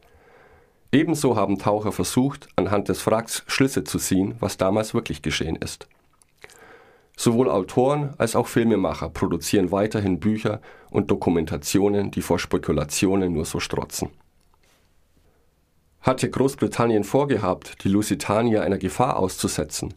Ebenso 0.91 1.36
haben 1.36 1.60
Taucher 1.60 1.91
versucht, 1.91 2.48
anhand 2.55 2.89
des 2.89 3.05
Wracks 3.05 3.44
Schlüsse 3.46 3.84
zu 3.84 4.00
ziehen, 4.00 4.36
was 4.39 4.58
damals 4.58 4.96
wirklich 4.96 5.22
geschehen 5.22 5.58
ist. 5.58 5.88
Sowohl 7.15 7.51
Autoren 7.51 8.15
als 8.17 8.36
auch 8.36 8.48
Filmemacher 8.48 9.10
produzieren 9.10 9.72
weiterhin 9.72 10.20
Bücher 10.20 10.60
und 10.89 11.12
Dokumentationen, 11.12 12.10
die 12.10 12.24
vor 12.24 12.39
Spekulationen 12.39 13.32
nur 13.32 13.46
so 13.46 13.60
strotzen. 13.60 14.10
Hatte 16.01 16.29
Großbritannien 16.29 17.03
vorgehabt, 17.03 17.84
die 17.84 17.89
Lusitania 17.89 18.62
einer 18.62 18.79
Gefahr 18.79 19.17
auszusetzen? 19.17 19.94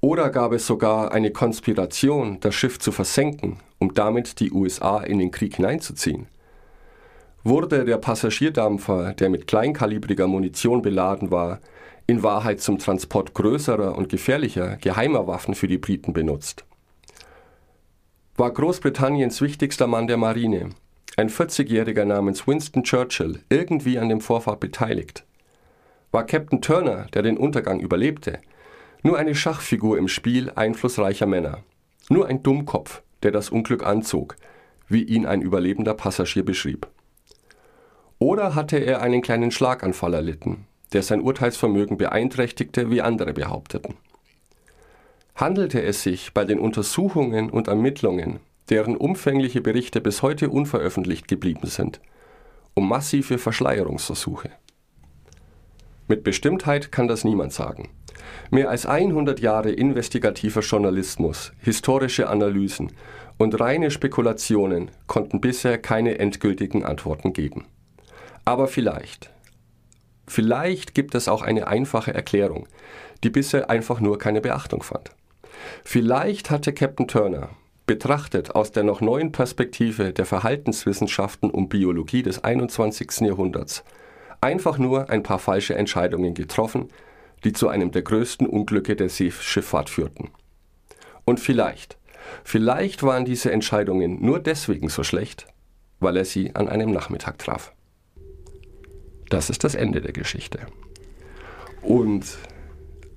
Oder 0.00 0.30
gab 0.30 0.52
es 0.52 0.66
sogar 0.66 1.12
eine 1.12 1.32
Konspiration, 1.32 2.38
das 2.40 2.54
Schiff 2.54 2.78
zu 2.78 2.92
versenken, 2.92 3.58
um 3.78 3.94
damit 3.94 4.40
die 4.40 4.52
USA 4.52 5.00
in 5.00 5.18
den 5.18 5.30
Krieg 5.30 5.56
hineinzuziehen? 5.56 6.28
wurde 7.44 7.84
der 7.84 7.98
Passagierdampfer, 7.98 9.14
der 9.14 9.30
mit 9.30 9.46
kleinkalibriger 9.46 10.26
Munition 10.26 10.82
beladen 10.82 11.30
war, 11.30 11.60
in 12.06 12.22
Wahrheit 12.22 12.60
zum 12.60 12.78
Transport 12.78 13.34
größerer 13.34 13.96
und 13.96 14.08
gefährlicher 14.08 14.76
geheimer 14.76 15.26
Waffen 15.26 15.54
für 15.54 15.68
die 15.68 15.78
Briten 15.78 16.12
benutzt. 16.12 16.64
War 18.36 18.50
Großbritanniens 18.50 19.40
wichtigster 19.40 19.86
Mann 19.86 20.06
der 20.06 20.16
Marine, 20.16 20.70
ein 21.16 21.28
40-Jähriger 21.28 22.04
namens 22.04 22.46
Winston 22.46 22.84
Churchill, 22.84 23.40
irgendwie 23.48 23.98
an 23.98 24.08
dem 24.08 24.20
Vorfall 24.20 24.56
beteiligt? 24.56 25.24
war 26.10 26.24
Captain 26.24 26.62
Turner, 26.62 27.06
der 27.12 27.20
den 27.20 27.36
Untergang 27.36 27.80
überlebte, 27.80 28.38
nur 29.08 29.16
eine 29.16 29.34
Schachfigur 29.34 29.96
im 29.96 30.06
Spiel 30.06 30.52
einflussreicher 30.54 31.24
Männer, 31.24 31.64
nur 32.10 32.26
ein 32.26 32.42
Dummkopf, 32.42 33.02
der 33.22 33.30
das 33.30 33.48
Unglück 33.48 33.82
anzog, 33.82 34.36
wie 34.86 35.02
ihn 35.02 35.24
ein 35.24 35.40
überlebender 35.40 35.94
Passagier 35.94 36.44
beschrieb. 36.44 36.86
Oder 38.18 38.54
hatte 38.54 38.76
er 38.76 39.00
einen 39.00 39.22
kleinen 39.22 39.50
Schlaganfall 39.50 40.12
erlitten, 40.12 40.66
der 40.92 41.02
sein 41.02 41.22
Urteilsvermögen 41.22 41.96
beeinträchtigte, 41.96 42.90
wie 42.90 43.00
andere 43.00 43.32
behaupteten? 43.32 43.94
Handelte 45.34 45.82
es 45.82 46.02
sich 46.02 46.34
bei 46.34 46.44
den 46.44 46.58
Untersuchungen 46.58 47.48
und 47.48 47.66
Ermittlungen, 47.66 48.40
deren 48.68 48.94
umfängliche 48.94 49.62
Berichte 49.62 50.02
bis 50.02 50.20
heute 50.20 50.50
unveröffentlicht 50.50 51.28
geblieben 51.28 51.66
sind, 51.66 51.98
um 52.74 52.86
massive 52.86 53.38
Verschleierungsversuche? 53.38 54.50
Mit 56.08 56.24
Bestimmtheit 56.24 56.92
kann 56.92 57.08
das 57.08 57.24
niemand 57.24 57.54
sagen. 57.54 57.88
Mehr 58.50 58.70
als 58.70 58.86
100 58.86 59.40
Jahre 59.40 59.70
investigativer 59.70 60.60
Journalismus, 60.60 61.52
historische 61.60 62.28
Analysen 62.28 62.92
und 63.36 63.60
reine 63.60 63.90
Spekulationen 63.90 64.90
konnten 65.06 65.40
bisher 65.40 65.78
keine 65.78 66.18
endgültigen 66.18 66.84
Antworten 66.84 67.32
geben. 67.32 67.66
Aber 68.44 68.66
vielleicht, 68.66 69.30
vielleicht 70.26 70.94
gibt 70.94 71.14
es 71.14 71.28
auch 71.28 71.42
eine 71.42 71.66
einfache 71.66 72.14
Erklärung, 72.14 72.66
die 73.22 73.30
bisher 73.30 73.70
einfach 73.70 74.00
nur 74.00 74.18
keine 74.18 74.40
Beachtung 74.40 74.82
fand. 74.82 75.10
Vielleicht 75.84 76.50
hatte 76.50 76.72
Captain 76.72 77.08
Turner, 77.08 77.50
betrachtet 77.86 78.54
aus 78.54 78.70
der 78.70 78.84
noch 78.84 79.00
neuen 79.00 79.32
Perspektive 79.32 80.12
der 80.12 80.26
Verhaltenswissenschaften 80.26 81.50
und 81.50 81.68
Biologie 81.68 82.22
des 82.22 82.44
21. 82.44 83.20
Jahrhunderts, 83.22 83.84
einfach 84.40 84.78
nur 84.78 85.10
ein 85.10 85.22
paar 85.22 85.38
falsche 85.38 85.74
Entscheidungen 85.74 86.34
getroffen, 86.34 86.88
die 87.44 87.52
zu 87.52 87.68
einem 87.68 87.90
der 87.90 88.02
größten 88.02 88.46
Unglücke 88.46 88.96
der 88.96 89.08
Seeschifffahrt 89.08 89.90
führten. 89.90 90.30
Und 91.24 91.40
vielleicht, 91.40 91.98
vielleicht 92.44 93.02
waren 93.02 93.24
diese 93.24 93.52
Entscheidungen 93.52 94.24
nur 94.24 94.40
deswegen 94.40 94.88
so 94.88 95.02
schlecht, 95.02 95.46
weil 96.00 96.16
er 96.16 96.24
sie 96.24 96.54
an 96.54 96.68
einem 96.68 96.90
Nachmittag 96.90 97.38
traf. 97.38 97.72
Das 99.28 99.50
ist 99.50 99.64
das 99.64 99.74
Ende 99.74 100.00
der 100.00 100.12
Geschichte. 100.12 100.60
Und 101.82 102.38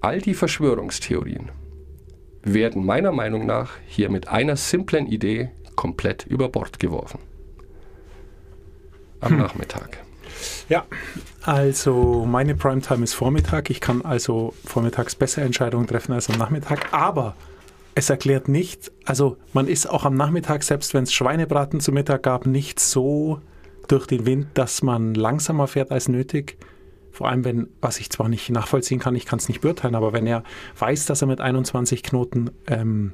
all 0.01 0.19
die 0.19 0.33
Verschwörungstheorien 0.33 1.51
werden 2.43 2.85
meiner 2.85 3.11
Meinung 3.11 3.45
nach 3.45 3.73
hier 3.87 4.09
mit 4.09 4.27
einer 4.27 4.55
simplen 4.55 5.07
Idee 5.07 5.51
komplett 5.75 6.25
über 6.25 6.49
Bord 6.49 6.79
geworfen. 6.79 7.19
Am 9.19 9.31
hm. 9.31 9.39
Nachmittag. 9.39 9.99
Ja, 10.69 10.86
also 11.41 12.25
meine 12.25 12.55
Primetime 12.55 13.03
ist 13.03 13.13
Vormittag. 13.13 13.69
Ich 13.69 13.81
kann 13.81 14.03
also 14.03 14.53
vormittags 14.65 15.15
bessere 15.15 15.45
Entscheidungen 15.45 15.88
treffen 15.88 16.13
als 16.13 16.29
am 16.29 16.38
Nachmittag. 16.38 16.93
Aber 16.93 17.36
es 17.95 18.10
erklärt 18.10 18.48
nicht, 18.48 18.91
also 19.05 19.38
man 19.53 19.67
ist 19.67 19.89
auch 19.89 20.05
am 20.05 20.15
Nachmittag, 20.15 20.63
selbst 20.63 20.93
wenn 20.93 21.03
es 21.03 21.13
Schweinebraten 21.13 21.79
zu 21.79 21.91
Mittag 21.91 22.24
gab, 22.24 22.45
nicht 22.45 22.79
so 22.79 23.41
durch 23.88 24.07
den 24.07 24.25
Wind, 24.25 24.48
dass 24.53 24.81
man 24.81 25.13
langsamer 25.13 25.67
fährt 25.67 25.91
als 25.91 26.07
nötig. 26.07 26.57
Vor 27.12 27.27
allem, 27.27 27.43
wenn, 27.43 27.67
was 27.81 28.00
ich 28.00 28.10
zwar 28.10 28.29
nicht 28.29 28.50
nachvollziehen 28.50 29.00
kann, 29.00 29.15
ich 29.15 29.25
kann 29.25 29.39
es 29.39 29.50
nicht 29.50 29.60
beurteilen, 29.60 29.95
aber 29.95 30.13
wenn 30.13 30.25
er 30.25 30.43
weiß, 30.79 31.05
dass 31.05 31.21
er 31.21 31.27
mit 31.27 31.41
21 31.41 32.03
Knoten 32.03 32.51
ähm, 32.67 33.13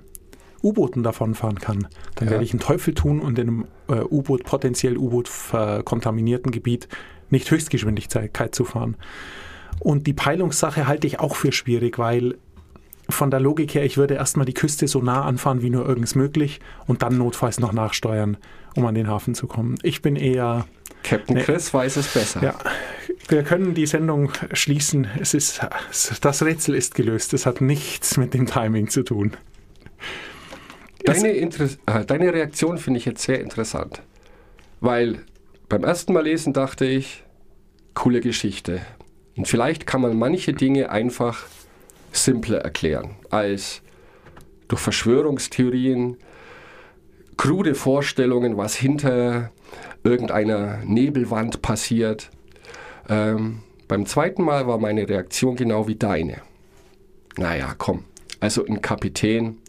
U-Booten 0.63 1.03
davonfahren 1.03 1.59
kann, 1.59 1.87
dann 2.15 2.27
ja. 2.27 2.31
werde 2.31 2.43
ich 2.43 2.51
einen 2.51 2.59
Teufel 2.59 2.93
tun 2.93 3.19
und 3.19 3.37
in 3.39 3.47
einem 3.47 3.65
äh, 3.89 4.01
U-Boot, 4.01 4.43
potenziell 4.43 4.97
U-Boot 4.97 5.27
verkontaminierten 5.27 6.51
Gebiet 6.51 6.87
nicht 7.29 7.49
Höchstgeschwindigkeit 7.51 8.55
zu 8.55 8.65
fahren. 8.65 8.95
Und 9.79 10.07
die 10.07 10.13
Peilungssache 10.13 10.87
halte 10.87 11.07
ich 11.07 11.19
auch 11.19 11.35
für 11.35 11.51
schwierig, 11.51 11.99
weil 11.99 12.35
von 13.09 13.31
der 13.31 13.39
Logik 13.39 13.73
her, 13.73 13.85
ich 13.85 13.97
würde 13.97 14.15
erstmal 14.15 14.45
die 14.45 14.53
Küste 14.53 14.87
so 14.87 15.01
nah 15.01 15.23
anfahren 15.23 15.61
wie 15.61 15.69
nur 15.69 15.87
irgends 15.87 16.15
möglich 16.15 16.59
und 16.87 17.03
dann 17.03 17.17
notfalls 17.17 17.59
noch 17.59 17.71
nachsteuern, 17.71 18.37
um 18.75 18.85
an 18.85 18.95
den 18.95 19.07
Hafen 19.07 19.33
zu 19.33 19.47
kommen. 19.47 19.75
Ich 19.83 20.01
bin 20.01 20.15
eher. 20.15 20.65
Captain 21.03 21.37
ne, 21.37 21.43
Chris 21.43 21.73
weiß 21.73 21.95
es 21.97 22.07
besser. 22.13 22.43
Ja, 22.43 22.55
wir 23.29 23.43
können 23.43 23.73
die 23.73 23.85
Sendung 23.85 24.31
schließen. 24.51 25.07
Es 25.21 25.33
ist, 25.33 25.61
das 26.21 26.43
Rätsel 26.43 26.75
ist 26.75 26.95
gelöst. 26.95 27.33
Es 27.33 27.45
hat 27.45 27.61
nichts 27.61 28.17
mit 28.17 28.33
dem 28.33 28.45
Timing 28.45 28.89
zu 28.89 29.03
tun. 29.03 29.37
Deine, 31.07 31.29
äh, 31.29 32.05
deine 32.05 32.33
Reaktion 32.33 32.77
finde 32.77 32.99
ich 32.99 33.05
jetzt 33.05 33.23
sehr 33.23 33.39
interessant, 33.39 34.01
weil 34.81 35.23
beim 35.69 35.83
ersten 35.83 36.13
Mal 36.13 36.23
lesen 36.23 36.53
dachte 36.53 36.85
ich, 36.85 37.23
coole 37.93 38.19
Geschichte. 38.19 38.81
Und 39.35 39.47
vielleicht 39.47 39.87
kann 39.87 40.01
man 40.01 40.17
manche 40.17 40.53
Dinge 40.53 40.89
einfach 40.89 41.45
simpler 42.11 42.59
erklären, 42.59 43.15
als 43.29 43.81
durch 44.67 44.81
Verschwörungstheorien, 44.81 46.17
krude 47.37 47.75
Vorstellungen, 47.75 48.57
was 48.57 48.75
hinter 48.75 49.51
irgendeiner 50.03 50.79
Nebelwand 50.83 51.61
passiert. 51.61 52.31
Ähm, 53.07 53.63
beim 53.87 54.05
zweiten 54.05 54.43
Mal 54.43 54.67
war 54.67 54.77
meine 54.77 55.07
Reaktion 55.07 55.55
genau 55.55 55.87
wie 55.87 55.95
deine. 55.95 56.41
Naja, 57.37 57.75
komm. 57.77 58.03
Also 58.39 58.65
ein 58.65 58.81
Kapitän, 58.81 59.59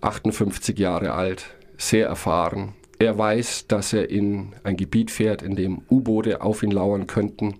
58 0.00 0.78
Jahre 0.78 1.12
alt, 1.12 1.54
sehr 1.76 2.06
erfahren, 2.06 2.74
er 3.00 3.16
weiß, 3.16 3.66
dass 3.66 3.94
er 3.94 4.10
in 4.10 4.54
ein 4.62 4.76
Gebiet 4.76 5.10
fährt, 5.10 5.40
in 5.40 5.56
dem 5.56 5.80
U-Boote 5.88 6.42
auf 6.42 6.62
ihn 6.62 6.70
lauern 6.70 7.06
könnten. 7.06 7.54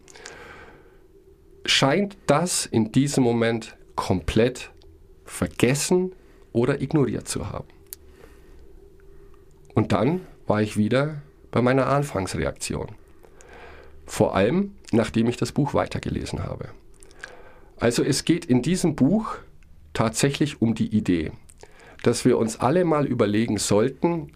Scheint 1.65 2.19
das 2.27 2.67
in 2.67 2.93
diesem 2.93 3.25
Moment 3.25 3.75
komplett 3.97 4.71
vergessen 5.25 6.13
oder 6.53 6.83
ignoriert 6.83 7.27
zu 7.27 7.51
haben. 7.51 7.69
Und 9.75 9.93
dann 9.93 10.21
war 10.47 10.61
ich 10.61 10.77
wieder 10.77 11.23
bei 11.51 11.63
meiner 11.63 11.87
Anfangsreaktion. 11.87 12.89
Vor 14.05 14.35
allem, 14.35 14.75
nachdem 14.93 15.27
ich 15.27 15.39
das 15.39 15.53
Buch 15.53 15.73
weitergelesen 15.73 16.45
habe. 16.45 16.69
Also 17.79 18.03
es 18.03 18.27
geht 18.27 18.45
in 18.45 18.61
diesem 18.61 18.95
Buch 18.95 19.39
tatsächlich 19.95 20.61
um 20.61 20.75
die 20.75 20.95
Idee, 20.95 21.33
dass 22.03 22.25
wir 22.25 22.39
uns 22.39 22.61
alle 22.61 22.85
mal 22.85 23.07
überlegen 23.07 23.59
sollten, 23.59 24.33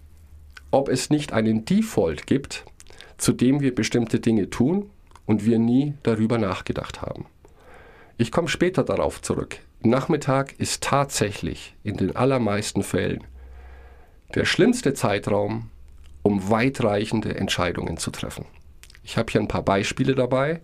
ob 0.70 0.88
es 0.88 1.10
nicht 1.10 1.32
einen 1.32 1.64
Default 1.64 2.26
gibt, 2.26 2.64
zu 3.16 3.32
dem 3.32 3.60
wir 3.60 3.74
bestimmte 3.74 4.20
Dinge 4.20 4.50
tun 4.50 4.90
und 5.26 5.44
wir 5.44 5.58
nie 5.58 5.94
darüber 6.02 6.38
nachgedacht 6.38 7.02
haben. 7.02 7.26
Ich 8.18 8.30
komme 8.30 8.48
später 8.48 8.84
darauf 8.84 9.22
zurück. 9.22 9.58
Nachmittag 9.80 10.54
ist 10.58 10.82
tatsächlich 10.82 11.74
in 11.82 11.96
den 11.96 12.16
allermeisten 12.16 12.82
Fällen 12.82 13.24
der 14.34 14.44
schlimmste 14.44 14.94
Zeitraum, 14.94 15.70
um 16.22 16.50
weitreichende 16.50 17.34
Entscheidungen 17.36 17.96
zu 17.96 18.10
treffen. 18.10 18.46
Ich 19.02 19.16
habe 19.16 19.30
hier 19.30 19.40
ein 19.40 19.48
paar 19.48 19.62
Beispiele 19.62 20.14
dabei, 20.14 20.60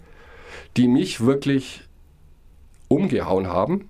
die 0.76 0.88
mich 0.88 1.20
wirklich 1.20 1.82
umgehauen 2.88 3.46
haben, 3.46 3.88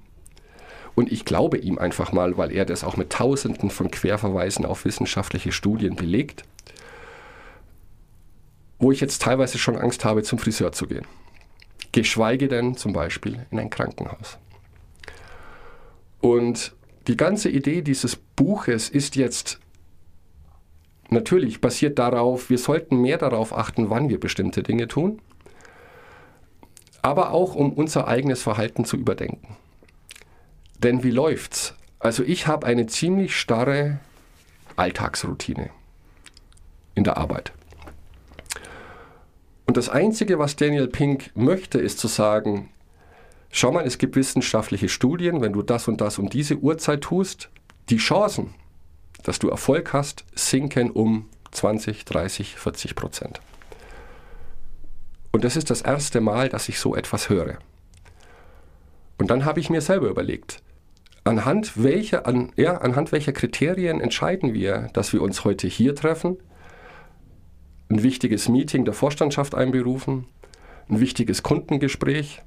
und 0.95 1.11
ich 1.11 1.25
glaube 1.25 1.59
ihm 1.59 1.79
einfach 1.79 2.13
mal, 2.13 2.37
weil 2.37 2.53
er 2.53 2.65
das 2.65 2.85
auch 2.85 2.97
mit 2.97 3.11
Tausenden 3.11 3.71
von 3.71 3.91
Querverweisen 3.91 4.65
auf 4.65 4.85
wissenschaftliche 4.85 5.53
Studien 5.53 5.97
belegt, 5.97 6.45
wo 8.79 8.93
ich 8.93 9.01
jetzt 9.01 9.23
teilweise 9.23 9.59
schon 9.59 9.77
Angst 9.77 10.05
habe, 10.05 10.23
zum 10.23 10.39
Friseur 10.39 10.73
zu 10.73 10.87
gehen. 10.87 11.07
Geschweige 11.93 12.49
denn 12.49 12.77
zum 12.77 12.93
Beispiel 12.93 13.47
in 13.51 13.59
ein 13.59 13.71
Krankenhaus. 13.71 14.39
Und 16.21 16.75
die 17.07 17.17
ganze 17.17 17.49
Idee 17.49 17.83
dieses 17.83 18.17
Buches 18.17 18.89
ist 18.89 19.17
jetzt 19.17 19.59
natürlich 21.09 21.61
basiert 21.61 21.99
darauf, 21.99 22.51
wir 22.51 22.59
sollten 22.59 23.01
mehr 23.01 23.19
darauf 23.19 23.57
achten, 23.57 23.91
wann 23.91 24.09
wir 24.09 24.21
bestimmte 24.21 24.63
Dinge 24.63 24.87
tun, 24.87 25.21
aber 27.03 27.33
auch 27.33 27.55
um 27.55 27.73
unser 27.73 28.07
eigenes 28.07 28.43
Verhalten 28.43 28.85
zu 28.85 28.97
überdenken. 28.97 29.57
Denn 30.83 31.03
wie 31.03 31.11
läuft's? 31.11 31.75
Also 31.99 32.23
ich 32.23 32.47
habe 32.47 32.67
eine 32.67 32.87
ziemlich 32.87 33.37
starre 33.37 34.01
Alltagsroutine 34.77 35.69
in 36.95 37.05
der 37.05 37.19
Arbeit. 37.19 37.53
Und 39.67 39.77
das 39.77 39.91
Einzige, 39.91 40.39
was 40.39 40.57
Daniel 40.57 40.89
Pink 40.89 41.33
möchte, 41.35 41.79
ist 41.79 41.99
zu 41.99 42.09
sagen, 42.09 42.71
schau 43.51 43.73
mal, 43.73 43.85
es 43.85 43.99
gibt 43.99 44.17
wissenschaftliche 44.17 44.89
Studien, 44.89 45.43
wenn 45.43 45.53
du 45.53 45.61
das 45.61 45.87
und 45.87 46.01
das 46.01 46.19
um 46.19 46.31
diese 46.31 46.57
Uhrzeit 46.57 47.03
tust, 47.03 47.51
die 47.91 47.99
Chancen, 47.99 48.55
dass 49.23 49.39
du 49.39 49.51
Erfolg 49.51 49.93
hast, 49.93 50.25
sinken 50.35 50.91
um 50.91 51.29
20, 51.51 52.07
30, 52.07 52.57
40 52.57 52.95
Prozent. 52.97 53.41
Und 55.31 55.45
das 55.45 55.57
ist 55.57 55.69
das 55.69 55.83
erste 55.83 56.23
Mal, 56.23 56.49
dass 56.49 56.71
ich 56.71 56.81
so 56.81 56.97
etwas 56.97 57.29
höre. 57.29 57.59
Und 59.19 59.31
dann 59.31 59.45
habe 59.45 59.61
ich 59.61 59.69
mir 59.69 59.83
selber 59.83 60.09
überlegt, 60.09 60.63
anhand 61.31 61.81
welcher, 61.81 62.27
an, 62.27 62.53
ja, 62.57 62.79
anhand 62.79 63.13
welcher 63.13 63.33
Kriterien 63.33 64.01
entscheiden 64.01 64.53
wir, 64.53 64.89
dass 64.95 65.13
wir 65.13 65.23
uns 65.23 65.45
heute 65.45 65.69
hier 65.69 65.95
treffen, 65.95 66.39
ein 67.89 68.03
wichtiges 68.03 68.49
Meeting 68.49 68.85
der 68.85 68.95
Vorstandschaft 68.95 69.55
einberufen, 69.55 70.27
ein 70.89 70.99
wichtiges 70.99 71.43
Kundengespräch, 71.43 72.43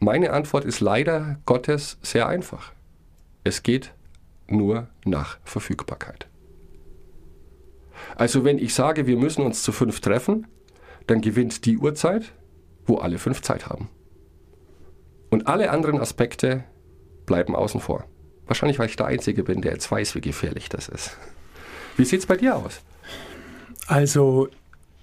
Meine 0.00 0.32
Antwort 0.32 0.64
ist 0.64 0.80
leider 0.80 1.38
Gottes 1.46 1.98
sehr 2.02 2.26
einfach. 2.26 2.72
Es 3.44 3.62
geht 3.62 3.92
nur 4.48 4.88
nach 5.04 5.38
Verfügbarkeit. 5.44 6.26
Also 8.16 8.42
wenn 8.42 8.58
ich 8.58 8.74
sage, 8.74 9.06
wir 9.06 9.16
müssen 9.16 9.44
uns 9.44 9.62
zu 9.62 9.70
fünf 9.70 10.00
treffen, 10.00 10.48
dann 11.06 11.20
gewinnt 11.20 11.66
die 11.66 11.78
Uhrzeit, 11.78 12.32
wo 12.84 12.96
alle 12.96 13.18
fünf 13.18 13.42
Zeit 13.42 13.68
haben. 13.68 13.90
Und 15.30 15.46
alle 15.46 15.70
anderen 15.70 16.00
Aspekte 16.00 16.64
bleiben 17.32 17.56
außen 17.56 17.80
vor. 17.80 18.04
Wahrscheinlich, 18.46 18.78
weil 18.78 18.88
ich 18.90 18.96
der 18.96 19.06
Einzige 19.06 19.42
bin, 19.42 19.62
der 19.62 19.72
jetzt 19.72 19.90
weiß, 19.90 20.14
wie 20.14 20.20
gefährlich 20.20 20.68
das 20.68 20.88
ist. 20.88 21.16
Wie 21.96 22.04
sieht 22.04 22.20
es 22.20 22.26
bei 22.26 22.36
dir 22.36 22.56
aus? 22.56 22.80
Also, 23.86 24.48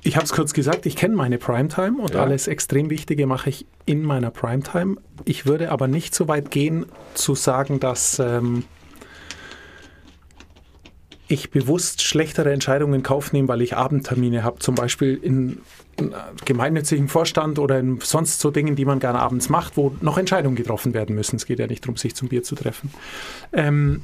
ich 0.03 0.15
habe 0.15 0.25
es 0.25 0.31
kurz 0.31 0.53
gesagt, 0.53 0.85
ich 0.85 0.95
kenne 0.95 1.15
meine 1.15 1.39
Primetime 1.39 1.97
und 1.99 2.13
Ja. 2.13 2.21
alles 2.21 2.47
extrem 2.47 2.91
Wichtige 2.91 3.25
mache 3.25 3.49
ich 3.49 3.65
in 3.87 4.03
meiner 4.03 4.29
Primetime. 4.29 4.97
Ich 5.25 5.47
würde 5.47 5.71
aber 5.71 5.87
nicht 5.87 6.13
so 6.13 6.27
weit 6.27 6.51
gehen, 6.51 6.85
zu 7.15 7.33
sagen, 7.33 7.79
dass 7.79 8.19
ähm, 8.19 8.63
ich 11.29 11.51
bewusst 11.51 12.01
schlechtere 12.01 12.51
Entscheidungen 12.51 12.95
in 12.95 13.03
Kauf 13.03 13.31
nehme, 13.31 13.47
weil 13.47 13.61
ich 13.61 13.77
Abendtermine 13.77 14.43
habe, 14.43 14.59
zum 14.59 14.73
Beispiel 14.73 15.15
in, 15.15 15.59
äh, 15.97 16.09
gemeinnützigen 16.43 17.07
Vorstand 17.07 17.59
oder 17.59 17.79
in 17.79 17.99
sonst 18.01 18.39
so 18.39 18.49
Dingen, 18.49 18.75
die 18.75 18.83
man 18.83 18.99
gerne 18.99 19.19
abends 19.19 19.47
macht, 19.47 19.77
wo 19.77 19.95
noch 20.01 20.17
Entscheidungen 20.17 20.55
getroffen 20.55 20.93
werden 20.95 21.15
müssen. 21.15 21.35
Es 21.35 21.45
geht 21.45 21.59
ja 21.59 21.67
nicht 21.67 21.85
darum, 21.85 21.97
sich 21.97 22.15
zum 22.15 22.29
Bier 22.29 22.41
zu 22.41 22.55
treffen. 22.55 22.91
Ähm, 23.53 24.01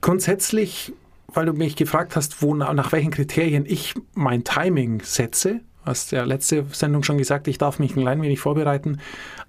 grundsätzlich, 0.00 0.92
weil 1.26 1.46
du 1.46 1.52
mich 1.52 1.74
gefragt 1.74 2.14
hast, 2.14 2.40
wo, 2.40 2.54
nach 2.54 2.92
welchen 2.92 3.10
Kriterien 3.10 3.66
ich 3.66 3.94
mein 4.14 4.44
Timing 4.44 5.02
setze, 5.02 5.60
hast 5.84 6.12
ja 6.12 6.22
letzte 6.22 6.66
Sendung 6.70 7.02
schon 7.02 7.18
gesagt, 7.18 7.48
ich 7.48 7.58
darf 7.58 7.80
mich 7.80 7.96
ein 7.96 8.02
klein 8.02 8.22
wenig 8.22 8.38
vorbereiten. 8.38 9.00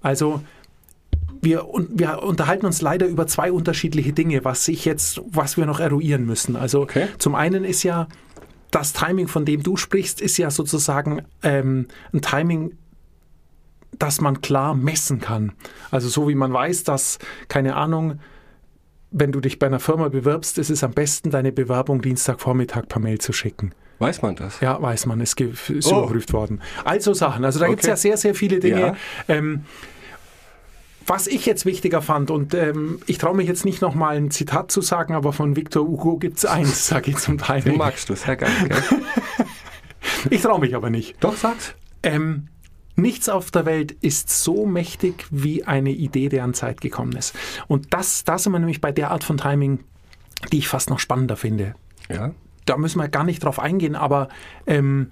Also 0.02 0.42
wir, 1.42 1.66
wir 1.90 2.22
unterhalten 2.22 2.66
uns 2.66 2.82
leider 2.82 3.06
über 3.06 3.26
zwei 3.26 3.50
unterschiedliche 3.52 4.12
Dinge, 4.12 4.44
was 4.44 4.66
ich 4.68 4.84
jetzt, 4.84 5.20
was 5.30 5.56
wir 5.56 5.66
noch 5.66 5.80
eruieren 5.80 6.26
müssen. 6.26 6.56
Also 6.56 6.82
Okay. 6.82 7.08
zum 7.18 7.34
einen 7.34 7.64
ist 7.64 7.82
ja 7.82 8.08
das 8.70 8.92
Timing, 8.92 9.26
von 9.26 9.44
dem 9.44 9.62
du 9.62 9.76
sprichst, 9.76 10.20
ist 10.20 10.36
ja 10.36 10.50
sozusagen 10.50 11.22
ähm, 11.42 11.86
ein 12.12 12.20
Timing, 12.22 12.72
das 13.98 14.20
man 14.20 14.40
klar 14.40 14.74
messen 14.74 15.20
kann. 15.20 15.52
Also 15.90 16.08
so 16.08 16.28
wie 16.28 16.34
man 16.34 16.52
weiß, 16.52 16.84
dass, 16.84 17.18
keine 17.48 17.74
Ahnung, 17.76 18.20
wenn 19.10 19.32
du 19.32 19.40
dich 19.40 19.58
bei 19.58 19.66
einer 19.66 19.80
Firma 19.80 20.08
bewirbst, 20.08 20.56
ist 20.58 20.70
es 20.70 20.84
am 20.84 20.92
besten, 20.92 21.30
deine 21.30 21.50
Bewerbung 21.50 22.00
Dienstagvormittag 22.00 22.86
per 22.88 23.00
Mail 23.00 23.18
zu 23.18 23.32
schicken. 23.32 23.72
Weiß 23.98 24.22
man 24.22 24.36
das? 24.36 24.60
Ja, 24.60 24.80
weiß 24.80 25.06
man, 25.06 25.20
ist, 25.20 25.36
ge- 25.36 25.50
ist 25.68 25.92
Oh. 25.92 25.98
überprüft 25.98 26.32
worden. 26.32 26.60
Also 26.84 27.12
Sachen. 27.12 27.44
Also 27.44 27.58
da 27.58 27.66
gibt 27.66 27.80
es 27.80 27.84
Okay. 27.86 27.90
ja 27.90 27.96
sehr, 27.96 28.16
sehr 28.16 28.34
viele 28.36 28.60
Dinge. 28.60 28.80
Ja. 28.80 28.96
Ähm, 29.28 29.64
was 31.06 31.26
ich 31.26 31.46
jetzt 31.46 31.66
wichtiger 31.66 32.02
fand, 32.02 32.30
und 32.30 32.54
ähm, 32.54 33.00
ich 33.06 33.18
traue 33.18 33.34
mich 33.36 33.48
jetzt 33.48 33.64
nicht 33.64 33.80
nochmal 33.82 34.16
ein 34.16 34.30
Zitat 34.30 34.70
zu 34.70 34.80
sagen, 34.80 35.14
aber 35.14 35.32
von 35.32 35.56
Victor 35.56 35.86
Hugo 35.86 36.18
gibt 36.18 36.38
es 36.38 36.44
eins, 36.44 36.86
sage 36.88 37.10
ich 37.10 37.16
zum 37.16 37.38
Du 37.38 37.44
Teil. 37.44 37.72
magst 37.76 38.08
du 38.08 38.14
sehr 38.14 38.36
gerne, 38.36 38.68
gell? 38.68 38.82
Ich 40.30 40.42
traue 40.42 40.60
mich 40.60 40.74
aber 40.74 40.90
nicht. 40.90 41.16
Doch, 41.20 41.36
sag's. 41.36 41.74
Ähm, 42.02 42.48
nichts 42.96 43.28
auf 43.28 43.50
der 43.50 43.66
Welt 43.66 43.92
ist 43.92 44.30
so 44.30 44.66
mächtig 44.66 45.26
wie 45.30 45.64
eine 45.64 45.90
Idee, 45.90 46.28
deren 46.28 46.54
Zeit 46.54 46.80
gekommen 46.80 47.12
ist. 47.12 47.34
Und 47.68 47.92
das, 47.92 48.24
da 48.24 48.38
sind 48.38 48.52
wir 48.52 48.58
nämlich 48.58 48.80
bei 48.80 48.92
der 48.92 49.10
Art 49.10 49.24
von 49.24 49.36
Timing, 49.36 49.80
die 50.52 50.58
ich 50.58 50.68
fast 50.68 50.90
noch 50.90 50.98
spannender 50.98 51.36
finde. 51.36 51.74
Ja. 52.08 52.32
Da 52.66 52.76
müssen 52.76 52.98
wir 52.98 53.08
gar 53.08 53.24
nicht 53.24 53.44
drauf 53.44 53.58
eingehen, 53.58 53.94
aber 53.94 54.28
ähm, 54.66 55.10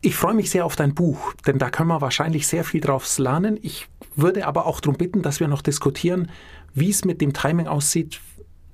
ich 0.00 0.16
freue 0.16 0.34
mich 0.34 0.50
sehr 0.50 0.64
auf 0.64 0.76
dein 0.76 0.94
Buch, 0.94 1.34
denn 1.46 1.58
da 1.58 1.70
können 1.70 1.88
wir 1.88 2.00
wahrscheinlich 2.00 2.46
sehr 2.46 2.64
viel 2.64 2.80
draus 2.80 3.18
lernen. 3.18 3.58
Ich 3.62 3.88
würde 4.16 4.46
aber 4.46 4.66
auch 4.66 4.80
darum 4.80 4.96
bitten, 4.96 5.22
dass 5.22 5.40
wir 5.40 5.48
noch 5.48 5.62
diskutieren, 5.62 6.30
wie 6.74 6.90
es 6.90 7.04
mit 7.04 7.20
dem 7.20 7.32
Timing 7.32 7.66
aussieht, 7.66 8.20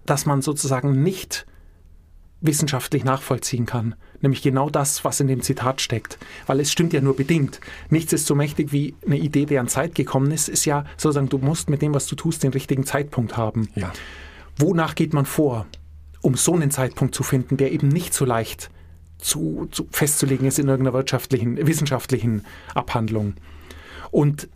dass 0.07 0.27
man 0.27 0.43
sozusagen 0.43 1.03
nicht 1.03 1.47
wissenschaftlich 2.41 3.05
nachvollziehen 3.05 3.67
kann. 3.67 3.95
Nämlich 4.21 4.43
genau 4.43 4.69
das, 4.69 5.05
was 5.05 5.21
in 5.21 5.29
dem 5.29 5.43
Zitat 5.43 5.81
steckt. 5.81 6.19
Weil 6.47 6.61
es 6.61 6.71
stimmt 6.71 6.93
ja 6.93 7.01
nur 7.01 7.17
bedingt. 7.17 7.61
Nichts 7.89 8.13
ist 8.13 8.27
so 8.27 8.35
mächtig 8.35 8.73
wie 8.73 8.95
eine 9.07 9.17
Idee, 9.17 9.47
deren 9.47 9.69
Zeit 9.69 9.95
gekommen 9.95 10.31
ist, 10.31 10.49
ist 10.49 10.65
ja 10.65 10.85
sozusagen, 10.97 11.29
du 11.29 11.39
musst 11.39 11.71
mit 11.71 11.83
dem, 11.83 11.95
was 11.95 12.07
du 12.07 12.17
tust, 12.17 12.43
den 12.43 12.53
richtigen 12.53 12.85
Zeitpunkt 12.85 13.37
haben. 13.37 13.69
Ja. 13.75 13.93
Wonach 14.59 14.95
geht 14.95 15.13
man 15.13 15.25
vor, 15.25 15.67
um 16.21 16.35
so 16.37 16.55
einen 16.55 16.71
Zeitpunkt 16.71 17.15
zu 17.15 17.23
finden, 17.23 17.57
der 17.57 17.73
eben 17.73 17.89
nicht 17.89 18.13
so 18.13 18.25
leicht 18.25 18.71
zu, 19.19 19.69
zu 19.71 19.87
festzulegen 19.91 20.47
ist 20.47 20.59
in 20.59 20.69
irgendeiner 20.69 20.95
wirtschaftlichen, 20.95 21.65
wissenschaftlichen 21.65 22.45
Abhandlung? 22.75 23.35
Und 24.11 24.49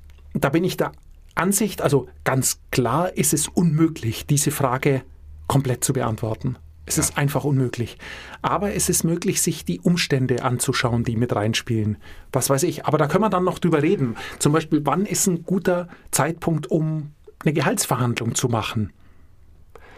da 0.44 0.48
bin 0.48 0.64
ich 0.64 0.76
der 0.76 0.92
Ansicht, 1.34 1.82
also 1.82 2.08
ganz 2.24 2.60
klar 2.70 3.16
ist 3.16 3.34
es 3.34 3.48
unmöglich, 3.48 4.26
diese 4.26 4.50
Frage 4.50 5.02
komplett 5.46 5.84
zu 5.84 5.92
beantworten. 5.92 6.56
Es 6.88 6.98
ist 6.98 7.18
einfach 7.18 7.44
unmöglich. 7.44 7.98
Aber 8.42 8.72
es 8.72 8.88
ist 8.88 9.02
möglich, 9.02 9.42
sich 9.42 9.64
die 9.64 9.80
Umstände 9.80 10.44
anzuschauen, 10.44 11.02
die 11.02 11.16
mit 11.16 11.34
reinspielen. 11.34 11.98
Was 12.32 12.48
weiß 12.48 12.62
ich. 12.62 12.86
Aber 12.86 12.96
da 12.96 13.08
können 13.08 13.24
wir 13.24 13.28
dann 13.28 13.44
noch 13.44 13.58
drüber 13.58 13.82
reden. 13.82 14.16
Zum 14.38 14.52
Beispiel, 14.52 14.82
wann 14.84 15.04
ist 15.04 15.26
ein 15.26 15.42
guter 15.42 15.88
Zeitpunkt, 16.12 16.68
um 16.70 17.10
eine 17.44 17.52
Gehaltsverhandlung 17.52 18.36
zu 18.36 18.48
machen? 18.48 18.92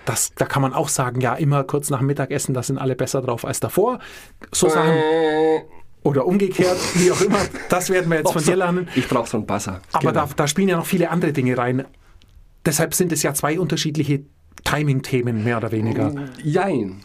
Das, 0.06 0.32
da 0.34 0.46
kann 0.46 0.62
man 0.62 0.72
auch 0.72 0.88
sagen, 0.88 1.20
ja, 1.20 1.34
immer 1.34 1.62
kurz 1.64 1.90
nach 1.90 1.98
dem 1.98 2.06
Mittagessen, 2.06 2.54
da 2.54 2.62
sind 2.62 2.78
alle 2.78 2.96
besser 2.96 3.20
drauf 3.20 3.44
als 3.44 3.60
davor. 3.60 3.98
So 4.50 4.70
Sachen. 4.70 4.94
Oder 6.02 6.26
umgekehrt, 6.26 6.78
wie 6.94 7.10
auch 7.10 7.20
immer. 7.20 7.38
Das 7.68 7.90
werden 7.90 8.10
wir 8.10 8.18
jetzt 8.18 8.32
von 8.32 8.42
dir 8.42 8.56
lernen. 8.56 8.88
Ich 8.94 9.08
brauche 9.08 9.28
so 9.28 9.36
einen 9.36 9.46
Buzzer. 9.46 9.80
Aber 9.92 10.12
Genau. 10.12 10.26
da, 10.26 10.32
da 10.34 10.46
spielen 10.48 10.68
ja 10.68 10.76
noch 10.76 10.86
viele 10.86 11.10
andere 11.10 11.32
Dinge 11.32 11.58
rein. 11.58 11.84
Deshalb 12.64 12.94
sind 12.94 13.12
es 13.12 13.22
ja 13.22 13.34
zwei 13.34 13.58
unterschiedliche 13.58 14.22
Timing-Themen, 14.64 15.44
mehr 15.44 15.56
oder 15.56 15.72
weniger. 15.72 16.12
Jein. 16.42 17.00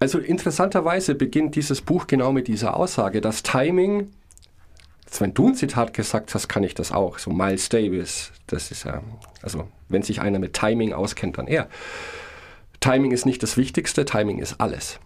Also 0.00 0.18
interessanterweise 0.18 1.14
beginnt 1.14 1.54
dieses 1.56 1.80
Buch 1.80 2.06
genau 2.06 2.32
mit 2.32 2.48
dieser 2.48 2.76
Aussage, 2.76 3.20
dass 3.20 3.42
Timing, 3.42 4.10
jetzt 5.04 5.20
wenn 5.20 5.32
du 5.34 5.48
ein 5.48 5.54
Zitat 5.54 5.94
gesagt 5.94 6.34
hast, 6.34 6.48
kann 6.48 6.64
ich 6.64 6.74
das 6.74 6.90
auch. 6.90 7.18
So 7.18 7.30
Miles 7.30 7.68
Davis, 7.68 8.32
das 8.48 8.70
ist 8.70 8.84
ja, 8.84 9.02
also 9.42 9.68
wenn 9.88 10.02
sich 10.02 10.20
einer 10.20 10.38
mit 10.38 10.54
Timing 10.54 10.92
auskennt, 10.92 11.38
dann 11.38 11.46
er. 11.46 11.68
Timing 12.80 13.12
ist 13.12 13.26
nicht 13.26 13.42
das 13.42 13.56
Wichtigste, 13.56 14.04
Timing 14.04 14.38
ist 14.38 14.60
alles. 14.60 14.98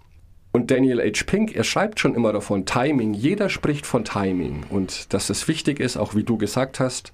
Und 0.56 0.70
Daniel 0.70 1.00
H. 1.02 1.24
Pink, 1.26 1.54
er 1.54 1.64
schreibt 1.64 2.00
schon 2.00 2.14
immer 2.14 2.32
davon, 2.32 2.64
Timing, 2.64 3.12
jeder 3.12 3.50
spricht 3.50 3.84
von 3.84 4.06
Timing 4.06 4.64
und 4.70 5.12
dass 5.12 5.28
es 5.28 5.48
wichtig 5.48 5.80
ist, 5.80 5.98
auch 5.98 6.14
wie 6.14 6.24
du 6.24 6.38
gesagt 6.38 6.80
hast, 6.80 7.12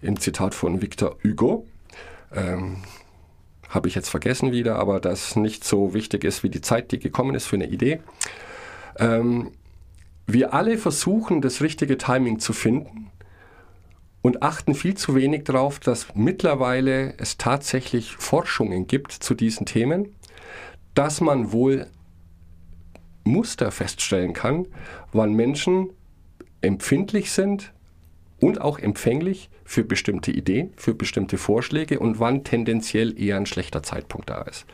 im 0.00 0.20
Zitat 0.20 0.54
von 0.54 0.80
Victor 0.80 1.16
Hugo, 1.24 1.66
ähm, 2.32 2.76
habe 3.68 3.88
ich 3.88 3.96
jetzt 3.96 4.08
vergessen 4.08 4.52
wieder, 4.52 4.76
aber 4.76 5.00
das 5.00 5.34
nicht 5.34 5.64
so 5.64 5.94
wichtig 5.94 6.22
ist 6.22 6.44
wie 6.44 6.48
die 6.48 6.60
Zeit, 6.60 6.92
die 6.92 7.00
gekommen 7.00 7.34
ist 7.34 7.46
für 7.46 7.56
eine 7.56 7.66
Idee. 7.66 7.98
Ähm, 9.00 9.50
wir 10.28 10.54
alle 10.54 10.78
versuchen, 10.78 11.40
das 11.40 11.62
richtige 11.62 11.98
Timing 11.98 12.38
zu 12.38 12.52
finden 12.52 13.10
und 14.22 14.44
achten 14.44 14.76
viel 14.76 14.96
zu 14.96 15.16
wenig 15.16 15.42
darauf, 15.42 15.80
dass 15.80 16.14
mittlerweile 16.14 17.14
es 17.18 17.36
tatsächlich 17.36 18.14
Forschungen 18.14 18.86
gibt 18.86 19.10
zu 19.10 19.34
diesen 19.34 19.66
Themen, 19.66 20.14
dass 20.94 21.20
man 21.20 21.50
wohl 21.50 21.88
Muster 23.26 23.70
feststellen 23.70 24.32
kann, 24.32 24.66
wann 25.12 25.34
Menschen 25.34 25.90
empfindlich 26.60 27.30
sind 27.30 27.72
und 28.40 28.60
auch 28.60 28.78
empfänglich 28.78 29.50
für 29.64 29.84
bestimmte 29.84 30.30
Ideen, 30.30 30.72
für 30.76 30.94
bestimmte 30.94 31.38
Vorschläge 31.38 31.98
und 31.98 32.20
wann 32.20 32.44
tendenziell 32.44 33.18
eher 33.20 33.36
ein 33.36 33.46
schlechter 33.46 33.82
Zeitpunkt 33.82 34.30
da 34.30 34.42
ist. 34.42 34.66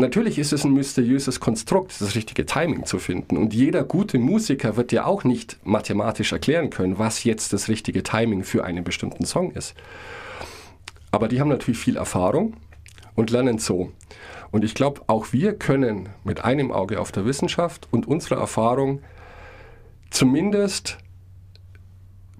Natürlich 0.00 0.38
ist 0.38 0.52
es 0.52 0.64
ein 0.64 0.74
mysteriöses 0.74 1.40
Konstrukt, 1.40 2.00
das 2.00 2.14
richtige 2.14 2.46
Timing 2.46 2.86
zu 2.86 3.00
finden. 3.00 3.36
Und 3.36 3.52
jeder 3.52 3.82
gute 3.82 4.20
Musiker 4.20 4.76
wird 4.76 4.92
ja 4.92 5.04
auch 5.06 5.24
nicht 5.24 5.58
mathematisch 5.64 6.30
erklären 6.30 6.70
können, 6.70 7.00
was 7.00 7.24
jetzt 7.24 7.52
das 7.52 7.66
richtige 7.66 8.04
Timing 8.04 8.44
für 8.44 8.62
einen 8.62 8.84
bestimmten 8.84 9.26
Song 9.26 9.50
ist. 9.50 9.74
Aber 11.10 11.26
die 11.26 11.40
haben 11.40 11.48
natürlich 11.48 11.80
viel 11.80 11.96
Erfahrung 11.96 12.54
und 13.16 13.30
lernen 13.30 13.58
so. 13.58 13.90
Und 14.50 14.64
ich 14.64 14.74
glaube, 14.74 15.02
auch 15.06 15.32
wir 15.32 15.54
können 15.54 16.08
mit 16.24 16.44
einem 16.44 16.72
Auge 16.72 17.00
auf 17.00 17.12
der 17.12 17.24
Wissenschaft 17.24 17.88
und 17.90 18.06
unserer 18.06 18.38
Erfahrung 18.38 19.02
zumindest 20.10 20.98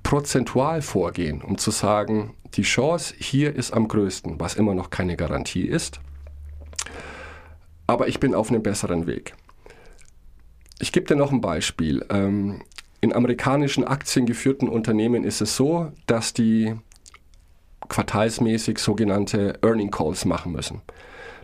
prozentual 0.02 0.80
vorgehen, 0.80 1.42
um 1.42 1.58
zu 1.58 1.70
sagen, 1.70 2.34
die 2.54 2.62
Chance 2.62 3.14
hier 3.18 3.54
ist 3.54 3.72
am 3.72 3.88
größten, 3.88 4.40
was 4.40 4.54
immer 4.54 4.74
noch 4.74 4.88
keine 4.88 5.16
Garantie 5.16 5.66
ist. 5.66 6.00
Aber 7.86 8.08
ich 8.08 8.20
bin 8.20 8.34
auf 8.34 8.50
einem 8.50 8.62
besseren 8.62 9.06
Weg. 9.06 9.34
Ich 10.78 10.92
gebe 10.92 11.06
dir 11.06 11.16
noch 11.16 11.32
ein 11.32 11.40
Beispiel. 11.40 12.04
Ähm, 12.08 12.62
in 13.00 13.12
amerikanischen 13.12 13.84
aktiengeführten 13.84 14.68
Unternehmen 14.68 15.24
ist 15.24 15.40
es 15.40 15.56
so, 15.56 15.92
dass 16.06 16.32
die 16.32 16.74
quartalsmäßig 17.88 18.78
sogenannte 18.78 19.58
Earning 19.62 19.90
Calls 19.90 20.24
machen 20.24 20.52
müssen. 20.52 20.82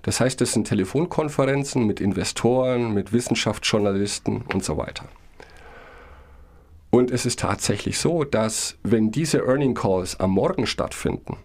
Das 0.05 0.21
heißt, 0.21 0.41
es 0.43 0.53
sind 0.53 0.69
Telefonkonferenzen 0.69 1.87
mit 1.87 2.01
Investoren, 2.01 2.93
mit 2.93 3.13
Wissenschaftsjournalisten 3.13 4.43
und 4.53 4.63
so 4.63 4.77
weiter. 4.77 5.07
Und 6.91 7.11
es 7.11 7.27
ist 7.27 7.41
tatsächlich 7.41 7.99
so, 7.99 8.23
dass 8.23 8.77
wenn 8.83 9.11
diese 9.11 9.39
Earning 9.39 9.75
Calls 9.75 10.21
am 10.21 10.31
Morgen 10.31 10.67
stattfinden, 10.67 11.39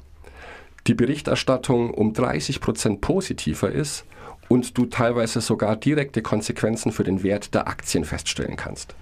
die 0.87 0.93
Berichterstattung 0.93 1.91
um 1.91 2.13
30 2.13 2.59
Prozent 2.59 3.01
positiver 3.01 3.71
ist 3.71 4.05
und 4.49 4.77
du 4.77 4.85
teilweise 4.85 5.39
sogar 5.39 5.75
direkte 5.75 6.21
Konsequenzen 6.21 6.91
für 6.91 7.03
den 7.03 7.23
Wert 7.23 7.53
der 7.55 7.67
Aktien 7.67 8.03
feststellen 8.03 8.57
kannst. 8.57 8.93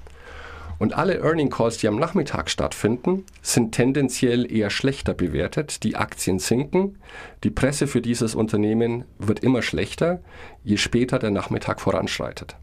Und 0.79 0.93
alle 0.95 1.19
Earning 1.21 1.49
Calls, 1.49 1.77
die 1.77 1.87
am 1.87 1.97
Nachmittag 1.97 2.49
stattfinden, 2.49 3.25
sind 3.41 3.73
tendenziell 3.73 4.51
eher 4.51 4.69
schlechter 4.69 5.13
bewertet. 5.13 5.83
Die 5.83 5.95
Aktien 5.95 6.39
sinken, 6.39 6.99
die 7.43 7.49
Presse 7.49 7.87
für 7.87 8.01
dieses 8.01 8.35
Unternehmen 8.35 9.05
wird 9.17 9.39
immer 9.39 9.61
schlechter, 9.61 10.21
je 10.63 10.77
später 10.77 11.17
der 11.19 11.31
Nachmittag 11.31 11.81
voranschreitet. 11.81 12.55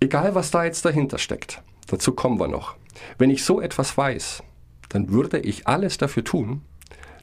Egal, 0.00 0.34
was 0.36 0.52
da 0.52 0.64
jetzt 0.64 0.84
dahinter 0.84 1.18
steckt, 1.18 1.62
dazu 1.88 2.12
kommen 2.12 2.38
wir 2.38 2.48
noch. 2.48 2.76
Wenn 3.18 3.30
ich 3.30 3.44
so 3.44 3.60
etwas 3.60 3.98
weiß, 3.98 4.42
dann 4.88 5.10
würde 5.10 5.40
ich 5.40 5.66
alles 5.66 5.98
dafür 5.98 6.22
tun, 6.22 6.62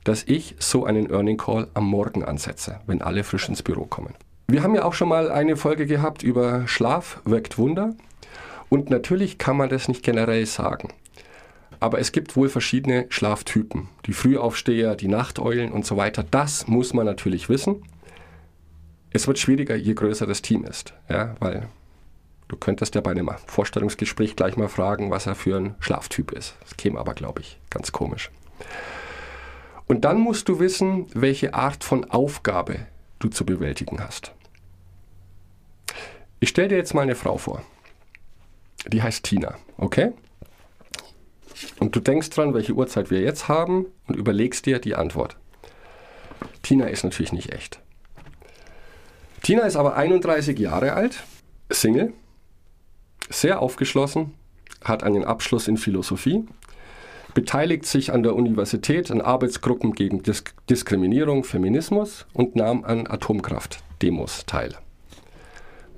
dass 0.04 0.24
ich 0.24 0.56
so 0.60 0.86
einen 0.86 1.10
Earning 1.10 1.38
Call 1.38 1.68
am 1.74 1.86
Morgen 1.86 2.24
ansetze, 2.24 2.82
wenn 2.86 3.02
alle 3.02 3.24
frisch 3.24 3.50
ins 3.50 3.64
Büro 3.64 3.86
kommen. 3.86 4.14
Wir 4.48 4.62
haben 4.62 4.76
ja 4.76 4.84
auch 4.84 4.94
schon 4.94 5.10
mal 5.10 5.32
eine 5.32 5.58
Folge 5.58 5.88
gehabt 5.88 6.22
über 6.22 6.68
Schlaf 6.68 7.22
wirkt 7.26 7.58
Wunder. 7.58 7.96
Und 8.70 8.90
natürlich 8.90 9.38
kann 9.38 9.58
man 9.58 9.70
das 9.70 9.88
nicht 9.88 10.04
generell 10.04 10.46
sagen. 10.46 10.90
Aber 11.80 12.00
es 12.00 12.12
gibt 12.12 12.36
wohl 12.36 12.50
verschiedene 12.50 13.06
Schlaftypen. 13.10 13.90
Die 14.06 14.14
Frühaufsteher, 14.14 14.96
die 14.96 15.08
Nachteulen 15.08 15.72
und 15.72 15.86
so 15.86 15.98
weiter. 15.98 16.24
Das 16.24 16.68
muss 16.68 16.94
man 16.94 17.06
natürlich 17.06 17.50
wissen. 17.50 17.84
Es 19.12 19.28
wird 19.28 19.40
schwieriger, 19.40 19.76
je 19.76 19.94
größer 19.94 20.26
das 20.26 20.42
Team 20.42 20.66
ist. 20.66 20.94
Ja, 21.10 21.36
weil 21.40 21.70
du 22.48 22.58
könntest 22.58 22.96
ja 22.96 23.02
bei 23.02 23.12
einem 23.12 23.30
Vorstellungsgespräch 23.46 24.36
gleich 24.36 24.58
mal 24.58 24.68
fragen, 24.68 25.12
was 25.12 25.26
er 25.26 25.36
für 25.36 25.58
ein 25.58 25.76
Schlaftyp 25.80 26.32
ist. 26.32 26.56
Das 26.62 26.76
käme 26.78 27.00
aber, 27.00 27.14
glaube 27.14 27.42
ich, 27.42 27.60
ganz 27.70 27.92
komisch. 27.92 28.32
Und 29.88 30.06
dann 30.06 30.20
musst 30.20 30.50
du 30.50 30.60
wissen, 30.60 31.08
welche 31.14 31.54
Art 31.54 31.84
von 31.84 32.10
Aufgabe 32.10 32.88
du 33.20 33.30
zu 33.30 33.46
bewältigen 33.46 34.04
hast. 34.04 34.34
Ich 36.40 36.50
stelle 36.50 36.70
dir 36.70 36.78
jetzt 36.78 36.94
mal 36.94 37.02
eine 37.02 37.16
Frau 37.16 37.38
vor. 37.38 37.62
Die 38.88 39.02
heißt 39.02 39.24
Tina, 39.24 39.56
okay? 39.78 40.12
Und 41.80 41.96
du 41.96 42.00
denkst 42.00 42.30
dran, 42.30 42.54
welche 42.54 42.74
Uhrzeit 42.74 43.10
wir 43.10 43.22
jetzt 43.22 43.48
haben 43.48 43.86
und 44.08 44.16
überlegst 44.16 44.66
dir 44.66 44.80
die 44.80 44.96
Antwort. 44.96 45.38
Tina 46.62 46.88
ist 46.88 47.04
natürlich 47.04 47.34
nicht 47.34 47.54
echt. 47.54 47.80
Tina 49.42 49.64
ist 49.64 49.76
aber 49.76 49.96
31 49.96 50.58
Jahre 50.58 50.94
alt, 50.94 51.24
Single, 51.70 52.14
sehr 53.30 53.62
aufgeschlossen, 53.62 54.34
hat 54.84 55.04
einen 55.04 55.24
Abschluss 55.24 55.68
in 55.68 55.78
Philosophie, 55.78 56.46
beteiligt 57.34 57.86
sich 57.86 58.12
an 58.12 58.24
der 58.24 58.36
Universität 58.36 59.12
an 59.12 59.22
Arbeitsgruppen 59.22 59.94
gegen 59.94 60.24
Disk 60.24 60.54
Diskriminierung, 60.70 61.44
Feminismus 61.44 62.26
und 62.34 62.56
nahm 62.56 62.84
an 62.86 63.08
Atomkraft-Demos 63.08 64.46
teil. 64.46 64.76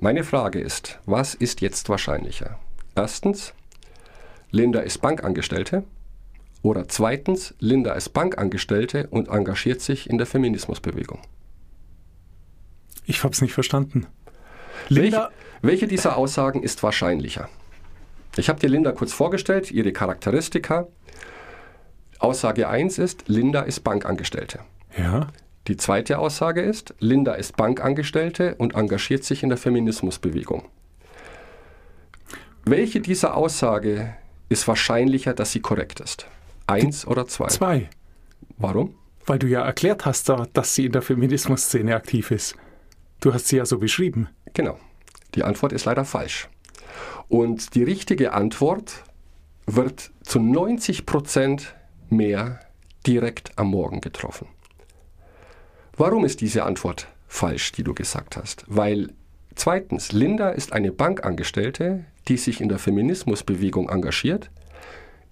Meine 0.00 0.24
Frage 0.24 0.60
ist, 0.60 0.98
was 1.06 1.34
ist 1.34 1.60
jetzt 1.60 1.88
wahrscheinlicher? 1.88 2.58
Erstens, 2.98 3.54
Linda 4.50 4.80
ist 4.80 5.00
Bankangestellte. 5.00 5.84
Oder 6.62 6.88
zweitens, 6.88 7.54
Linda 7.60 7.92
ist 7.92 8.08
Bankangestellte 8.08 9.06
und 9.06 9.28
engagiert 9.28 9.80
sich 9.80 10.10
in 10.10 10.18
der 10.18 10.26
Feminismusbewegung. 10.26 11.20
Ich 13.06 13.22
habe 13.22 13.32
es 13.32 13.40
nicht 13.40 13.54
verstanden. 13.54 14.08
Linda, 14.88 15.30
welche, 15.62 15.82
welche 15.82 15.86
dieser 15.86 16.16
Aussagen 16.16 16.64
ist 16.64 16.82
wahrscheinlicher? 16.82 17.48
Ich 18.36 18.48
habe 18.48 18.58
dir 18.58 18.68
Linda 18.68 18.90
kurz 18.90 19.12
vorgestellt, 19.12 19.70
ihre 19.70 19.92
Charakteristika. 19.92 20.88
Aussage 22.18 22.68
1 22.68 22.98
ist, 22.98 23.28
Linda 23.28 23.60
ist 23.60 23.84
Bankangestellte. 23.84 24.58
Ja. 24.96 25.28
Die 25.68 25.76
zweite 25.76 26.18
Aussage 26.18 26.62
ist, 26.62 26.96
Linda 26.98 27.34
ist 27.34 27.56
Bankangestellte 27.56 28.56
und 28.56 28.74
engagiert 28.74 29.22
sich 29.22 29.44
in 29.44 29.50
der 29.50 29.58
Feminismusbewegung. 29.58 30.64
Welche 32.70 33.00
dieser 33.00 33.34
Aussage 33.34 34.14
ist 34.50 34.68
wahrscheinlicher, 34.68 35.32
dass 35.32 35.52
sie 35.52 35.60
korrekt 35.60 36.00
ist? 36.00 36.26
Eins 36.66 37.06
oder 37.06 37.26
zwei? 37.26 37.46
Zwei. 37.46 37.88
Warum? 38.58 38.94
Weil 39.24 39.38
du 39.38 39.46
ja 39.46 39.64
erklärt 39.64 40.04
hast, 40.04 40.30
dass 40.52 40.74
sie 40.74 40.84
in 40.84 40.92
der 40.92 41.00
Feminismusszene 41.00 41.96
aktiv 41.96 42.30
ist. 42.30 42.56
Du 43.20 43.32
hast 43.32 43.48
sie 43.48 43.56
ja 43.56 43.64
so 43.64 43.78
beschrieben. 43.78 44.28
Genau. 44.52 44.78
Die 45.34 45.44
Antwort 45.44 45.72
ist 45.72 45.86
leider 45.86 46.04
falsch. 46.04 46.50
Und 47.28 47.74
die 47.74 47.84
richtige 47.84 48.34
Antwort 48.34 49.02
wird 49.64 50.10
zu 50.22 50.38
90 50.38 51.06
Prozent 51.06 51.74
mehr 52.10 52.60
direkt 53.06 53.52
am 53.56 53.68
Morgen 53.68 54.02
getroffen. 54.02 54.46
Warum 55.96 56.22
ist 56.26 56.42
diese 56.42 56.64
Antwort 56.64 57.08
falsch, 57.28 57.72
die 57.72 57.82
du 57.82 57.94
gesagt 57.94 58.36
hast? 58.36 58.64
Weil 58.66 59.14
zweitens, 59.54 60.12
Linda 60.12 60.50
ist 60.50 60.74
eine 60.74 60.92
Bankangestellte, 60.92 62.04
die 62.28 62.36
sich 62.36 62.60
in 62.60 62.68
der 62.68 62.78
Feminismusbewegung 62.78 63.88
engagiert, 63.88 64.50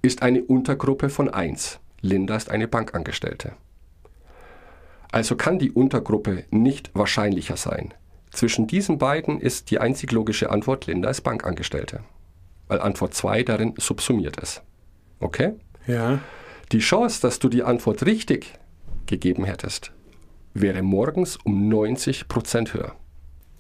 ist 0.03 0.23
eine 0.23 0.43
Untergruppe 0.43 1.09
von 1.09 1.29
1. 1.29 1.81
Linda 2.01 2.37
ist 2.37 2.51
eine 2.51 2.69
Bankangestellte. 2.69 3.53
Also 5.11 5.37
kann 5.37 5.59
die 5.59 5.71
Untergruppe 5.71 6.45
nicht 6.51 6.91
wahrscheinlicher 6.95 7.57
sein. 7.57 7.95
Zwischen 8.31 8.67
diesen 8.67 8.99
beiden 8.99 9.41
ist 9.41 9.71
die 9.71 9.79
einzig 9.79 10.13
logische 10.13 10.51
Antwort, 10.51 10.87
Linda 10.87 11.11
ist 11.11 11.23
Bankangestellte. 11.23 12.01
Weil 12.69 12.81
Antwort 12.81 13.15
2 13.15 13.43
darin 13.45 13.75
subsumiert 13.79 14.39
ist. 14.39 14.63
Okay? 15.21 15.55
Ja. 15.87 16.19
Die 16.73 16.81
Chance, 16.81 17.23
dass 17.23 17.39
du 17.39 17.49
die 17.49 17.63
Antwort 17.63 18.05
richtig 18.05 18.55
gegeben 19.07 19.45
hättest, 19.45 19.93
wäre 20.53 20.83
morgens 20.83 21.37
um 21.37 21.69
90 21.69 22.29
Prozent 22.29 22.75
höher. 22.75 22.95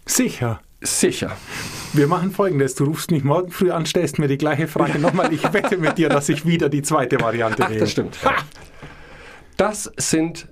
Sicher. 0.04 0.60
Sicher. 0.86 1.36
Wir 1.92 2.06
machen 2.06 2.30
folgendes: 2.30 2.74
Du 2.74 2.84
rufst 2.84 3.10
mich 3.10 3.24
morgen 3.24 3.50
früh 3.50 3.70
an, 3.70 3.86
stellst 3.86 4.18
mir 4.18 4.28
die 4.28 4.38
gleiche 4.38 4.68
Frage 4.68 4.98
nochmal. 4.98 5.32
Ich 5.32 5.52
wette 5.52 5.76
mit 5.76 5.98
dir, 5.98 6.08
dass 6.08 6.28
ich 6.28 6.46
wieder 6.46 6.68
die 6.68 6.82
zweite 6.82 7.20
Variante 7.20 7.64
Ach, 7.64 7.70
wähle. 7.70 7.80
das 7.80 7.90
stimmt. 7.90 8.18
Das 9.56 9.90
sind 9.96 10.48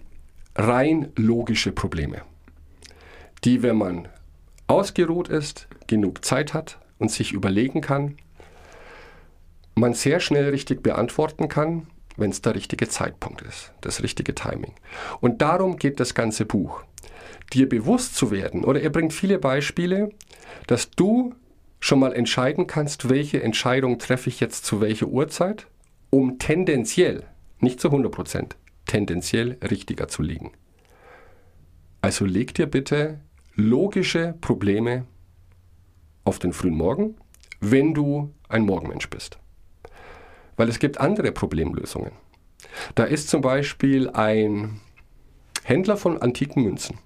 rein 0.57 1.13
logische 1.17 1.73
Probleme, 1.73 2.23
die, 3.45 3.63
wenn 3.63 3.77
man 3.77 4.09
ausgeruht 4.67 5.29
ist, 5.29 5.69
genug 5.87 6.25
Zeit 6.25 6.55
hat 6.55 6.79
und 6.99 7.11
sich 7.11 7.33
überlegen 7.33 7.81
kann, 7.81 8.17
man 9.75 9.95
sehr 9.95 10.21
schnell 10.21 10.49
richtig 10.51 10.83
beantworten 10.83 11.49
kann, 11.49 11.87
wenn 12.17 12.31
es 12.31 12.41
der 12.43 12.55
richtige 12.55 12.89
Zeitpunkt 12.89 13.43
ist, 13.43 13.73
das 13.81 14.03
richtige 14.03 14.35
Timing. 14.35 14.73
Und 15.21 15.43
darum 15.43 15.77
geht 15.77 16.01
das 16.01 16.15
ganze 16.15 16.45
Buch 16.45 16.83
dir 17.55 17.69
bewusst 17.69 18.17
zu 18.17 18.31
werden, 18.31 18.65
oder 18.65 18.81
er 18.81 18.91
bringt 18.91 19.13
viele 19.13 19.39
Beispiele, 19.39 20.11
dass 20.67 20.91
du 20.91 21.35
schon 21.81 21.99
mal 21.99 22.13
entscheiden 22.13 22.67
kannst, 22.67 23.09
welche 23.09 23.43
Entscheidung 23.43 23.99
treffe 23.99 24.29
ich 24.29 24.41
jetzt 24.41 24.65
zu 24.65 24.81
welcher 24.81 25.07
Uhrzeit, 25.07 25.67
um 26.11 26.39
tendenziell, 26.39 27.25
nicht 27.61 27.81
zu 27.81 27.89
100 27.89 28.11
Prozent, 28.11 28.57
tendenziell 28.87 29.59
richtiger 29.63 30.09
zu 30.09 30.23
liegen. 30.23 30.53
Also 32.01 32.25
leg 32.25 32.55
dir 32.55 32.67
bitte 32.67 33.21
logische 33.55 34.35
Probleme 34.41 35.07
auf 36.25 36.39
den 36.39 36.53
frühen 36.53 36.77
Morgen, 36.77 37.17
wenn 37.61 37.95
du 37.95 38.33
ein 38.49 38.65
Morgenmensch 38.65 39.09
bist. 39.09 39.39
Weil 40.57 40.69
es 40.69 40.79
gibt 40.79 41.01
andere 41.01 41.33
Problemlösungen. 41.33 42.13
Da 42.95 43.05
ist 43.05 43.29
zum 43.29 43.41
Beispiel 43.41 44.11
ein 44.11 44.81
Händler 45.63 45.97
von 45.97 46.21
antiken 46.21 46.63
Münzen. 46.63 46.99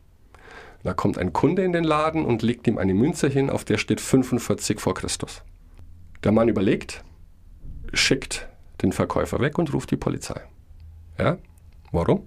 Da 0.88 0.94
kommt 0.94 1.18
ein 1.18 1.34
Kunde 1.34 1.64
in 1.64 1.74
den 1.74 1.84
Laden 1.84 2.24
und 2.24 2.40
legt 2.40 2.66
ihm 2.66 2.78
eine 2.78 2.94
Münze 2.94 3.28
hin, 3.28 3.50
auf 3.50 3.62
der 3.62 3.76
steht 3.76 4.00
45 4.00 4.80
vor 4.80 4.94
Christus. 4.94 5.42
Der 6.24 6.32
Mann 6.32 6.48
überlegt, 6.48 7.04
schickt 7.92 8.48
den 8.80 8.92
Verkäufer 8.92 9.38
weg 9.40 9.58
und 9.58 9.74
ruft 9.74 9.90
die 9.90 9.98
Polizei. 9.98 10.40
Ja? 11.18 11.36
Warum? 11.92 12.26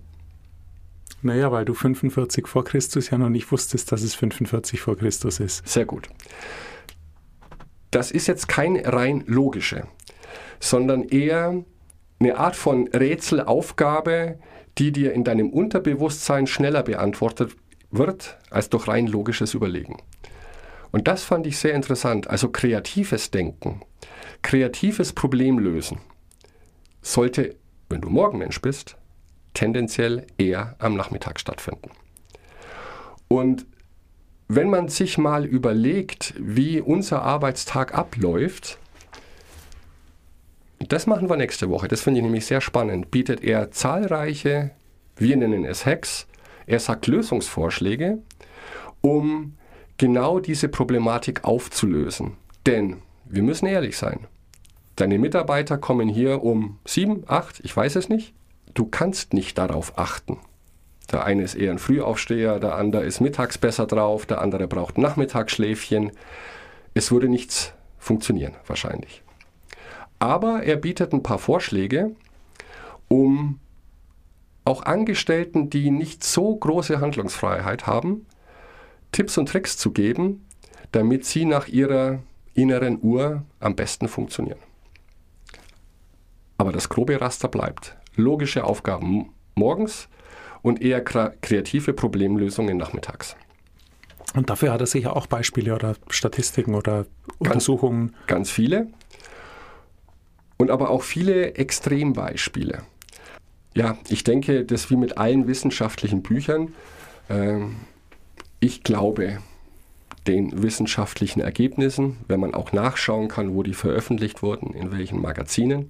Naja, 1.24 1.52
weil 1.52 1.66
du 1.66 1.74
45 1.74 2.46
vor 2.46 2.64
Christus 2.64 3.10
ja 3.10 3.18
noch 3.18 3.30
nicht 3.30 3.52
wusstest, 3.52 3.92
dass 3.92 4.04
es 4.04 4.14
45 4.14 4.80
vor 4.80 4.96
Christus 4.96 5.40
ist. 5.40 5.68
Sehr 5.68 5.86
gut. 5.86 6.08
Das 7.90 8.12
ist 8.12 8.28
jetzt 8.28 8.48
keine 8.48 8.94
rein 8.94 9.24
logische, 9.26 9.88
sondern 10.60 11.02
eher 11.02 11.66
eine 12.20 12.38
Art 12.38 12.56
von 12.56 12.88
Rätselaufgabe, 12.90 14.38
die 14.78 14.92
dir 14.92 15.14
in 15.14 15.24
deinem 15.24 15.50
Unterbewusstsein 15.50 16.46
schneller 16.46 16.84
beantwortet 16.84 17.56
wird 17.92 18.38
als 18.50 18.70
durch 18.70 18.88
rein 18.88 19.08
logisches 19.08 19.54
Überlegen. 19.54 19.98
Und 20.92 21.08
das 21.08 21.24
fand 21.24 21.48
ich 21.48 21.58
sehr 21.58 21.74
interessant. 21.74 22.30
Also 22.30 22.50
kreatives 22.50 23.32
Denken, 23.32 23.82
kreatives 24.42 25.14
Problemlösen 25.14 26.00
sollte, 27.02 27.56
wenn 27.90 28.02
du 28.02 28.10
Morgenmensch 28.10 28.62
bist, 28.62 28.98
tendenziell 29.54 30.26
eher 30.38 30.76
am 30.80 30.96
Nachmittag 30.96 31.40
stattfinden. 31.40 31.92
Und 33.28 33.66
wenn 34.48 34.70
man 34.70 34.90
sich 34.90 35.18
mal 35.18 35.46
überlegt, 35.46 36.34
wie 36.38 36.82
unser 36.82 37.22
Arbeitstag 37.22 37.94
abläuft, 37.98 38.78
das 40.80 41.08
machen 41.08 41.30
wir 41.30 41.38
nächste 41.38 41.70
Woche. 41.70 41.88
Das 41.88 42.02
finde 42.02 42.20
ich 42.20 42.24
nämlich 42.24 42.46
sehr 42.46 42.60
spannend. 42.60 43.12
Bietet 43.12 43.44
er 43.44 43.72
zahlreiche, 43.72 44.72
wir 45.16 45.38
nennen 45.38 45.64
es 45.64 45.86
Hacks, 45.86 46.28
er 46.72 46.80
sagt 46.80 47.08
Lösungsvorschläge, 47.08 48.20
um 49.02 49.58
genau 49.98 50.40
diese 50.40 50.70
Problematik 50.70 51.44
aufzulösen. 51.44 52.38
Denn 52.66 53.02
wir 53.26 53.44
müssen 53.44 53.66
ehrlich 53.66 53.98
sein. 53.98 54.28
Deine 54.96 55.20
Mitarbeiter 55.20 55.78
kommen 55.78 56.08
hier 56.08 56.44
um 56.44 56.80
sieben, 56.86 57.24
acht, 57.28 57.60
ich 57.66 57.76
weiß 57.76 57.98
es 57.98 58.08
nicht. 58.08 58.34
Du 58.74 58.86
kannst 58.86 59.34
nicht 59.34 59.58
darauf 59.58 59.98
achten. 59.98 60.38
Der 61.12 61.26
eine 61.26 61.44
ist 61.44 61.56
eher 61.56 61.72
ein 61.72 61.80
Frühaufsteher, 61.80 62.60
der 62.60 62.76
andere 62.76 63.04
ist 63.04 63.20
mittags 63.20 63.58
besser 63.58 63.86
drauf, 63.86 64.26
der 64.26 64.40
andere 64.40 64.68
braucht 64.70 64.98
Nachmittagsschläfchen. 64.98 66.12
Es 66.94 67.12
würde 67.12 67.28
nichts 67.28 67.74
funktionieren, 67.98 68.54
wahrscheinlich. 68.66 69.24
Aber 70.20 70.64
er 70.64 70.78
bietet 70.78 71.12
ein 71.12 71.24
paar 71.24 71.40
Vorschläge, 71.40 72.16
um 73.10 73.60
auch 74.64 74.84
Angestellten, 74.84 75.70
die 75.70 75.92
nicht 75.92 76.24
so 76.24 76.56
große 76.56 77.00
Handlungsfreiheit 77.00 77.88
haben, 77.88 78.26
Tipps 79.12 79.38
und 79.38 79.48
Tricks 79.48 79.78
zu 79.78 79.92
geben, 79.92 80.46
damit 80.92 81.26
sie 81.26 81.46
nach 81.46 81.68
ihrer 81.68 82.20
inneren 82.54 83.00
Uhr 83.02 83.44
am 83.60 83.76
besten 83.76 84.08
funktionieren. 84.08 84.60
Aber 86.58 86.72
das 86.72 86.90
grobe 86.90 87.20
Raster 87.20 87.48
bleibt. 87.48 87.98
Logische 88.16 88.66
Aufgaben 88.66 89.32
morgens 89.56 90.10
und 90.62 90.82
eher 90.82 91.02
kreative 91.02 91.94
Problemlösungen 91.94 92.78
nachmittags. 92.78 93.36
Und 94.34 94.50
dafür 94.50 94.72
hat 94.72 94.82
er 94.82 94.88
sicher 94.88 95.16
auch 95.16 95.28
Beispiele 95.28 95.74
oder 95.74 95.96
Statistiken 96.10 96.76
oder 96.76 97.06
Untersuchungen. 97.40 98.10
Ganz, 98.12 98.28
ganz 98.28 98.52
viele. 98.52 98.88
Und 100.58 100.70
aber 100.70 100.90
auch 100.90 101.02
viele 101.02 101.56
Extrembeispiele. 101.56 102.84
Ja, 103.74 103.98
ich 104.10 104.24
denke, 104.24 104.66
das 104.66 104.90
wie 104.90 104.98
mit 104.98 105.18
allen 105.18 105.48
wissenschaftlichen 105.48 106.22
Büchern. 106.22 106.74
Äh, 107.30 107.60
ich 108.60 108.84
glaube 108.84 109.40
den 110.28 110.62
wissenschaftlichen 110.62 111.42
Ergebnissen, 111.42 112.18
wenn 112.28 112.40
man 112.40 112.54
auch 112.54 112.74
nachschauen 112.74 113.28
kann, 113.28 113.56
wo 113.56 113.64
die 113.64 113.74
veröffentlicht 113.74 114.44
wurden, 114.44 114.74
in 114.74 114.92
welchen 114.92 115.20
Magazinen. 115.20 115.90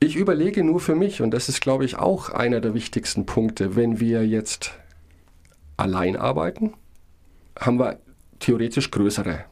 Ich 0.00 0.16
überlege 0.16 0.62
nur 0.62 0.80
für 0.80 0.94
mich, 0.94 1.22
und 1.22 1.30
das 1.30 1.48
ist, 1.48 1.62
glaube 1.62 1.86
ich, 1.86 1.96
auch 1.96 2.28
einer 2.28 2.60
der 2.60 2.74
wichtigsten 2.74 3.24
Punkte, 3.24 3.74
wenn 3.74 4.00
wir 4.00 4.26
jetzt 4.26 4.74
allein 5.78 6.16
arbeiten, 6.16 6.74
haben 7.58 7.78
wir 7.78 7.98
theoretisch 8.38 8.90
größere, 8.90 9.44